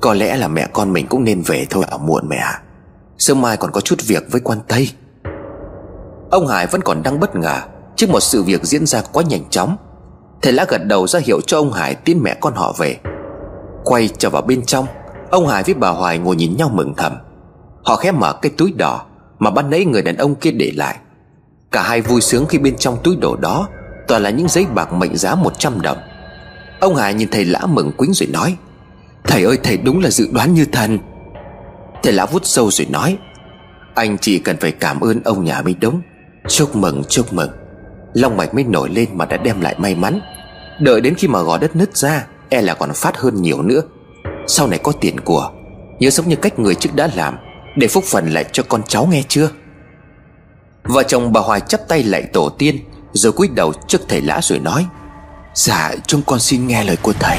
[0.00, 2.62] Có lẽ là mẹ con mình cũng nên về thôi ở muộn mẹ ạ.
[3.18, 4.90] Sớm mai còn có chút việc với quan Tây.
[6.30, 7.60] Ông Hải vẫn còn đang bất ngờ
[7.96, 9.76] Trước một sự việc diễn ra quá nhanh chóng,
[10.42, 12.96] Thầy lã gật đầu ra hiệu cho ông Hải tiến mẹ con họ về.
[13.84, 14.86] Quay trở vào bên trong,
[15.30, 17.12] Ông Hải với bà Hoài ngồi nhìn nhau mừng thầm.
[17.84, 19.06] Họ khép mở cái túi đỏ
[19.38, 20.96] Mà ban nãy người đàn ông kia để lại.
[21.72, 23.68] Cả hai vui sướng khi bên trong túi đồ đó
[24.08, 25.98] Toàn là những giấy bạc mệnh giá 100 đồng.
[26.80, 28.56] Ông Hải nhìn thầy lã mừng quýnh rồi nói,
[29.24, 30.98] Thầy ơi, thầy đúng là dự đoán như thần.
[32.02, 33.18] Thầy lã vút sâu rồi nói,
[33.94, 36.00] Anh chỉ cần phải cảm ơn ông nhà mới đúng.
[36.48, 37.50] Chúc mừng chúc mừng.
[38.12, 40.20] Long mạch mới nổi lên mà đã đem lại may mắn.
[40.80, 43.82] Đợi đến khi mà gò đất nứt ra E là còn phát hơn nhiều nữa.
[44.46, 45.50] Sau này có tiền của,
[45.98, 47.36] Nhớ sống như cách người trước đã làm,
[47.76, 49.48] Để phúc phần lại cho con cháu nghe chưa?
[50.82, 52.78] Vợ chồng bà Hoài chắp tay lại tổ tiên,
[53.12, 54.86] Rồi cúi đầu trước thầy lã rồi nói
[55.54, 57.38] Dạ chúng con xin nghe lời của thầy.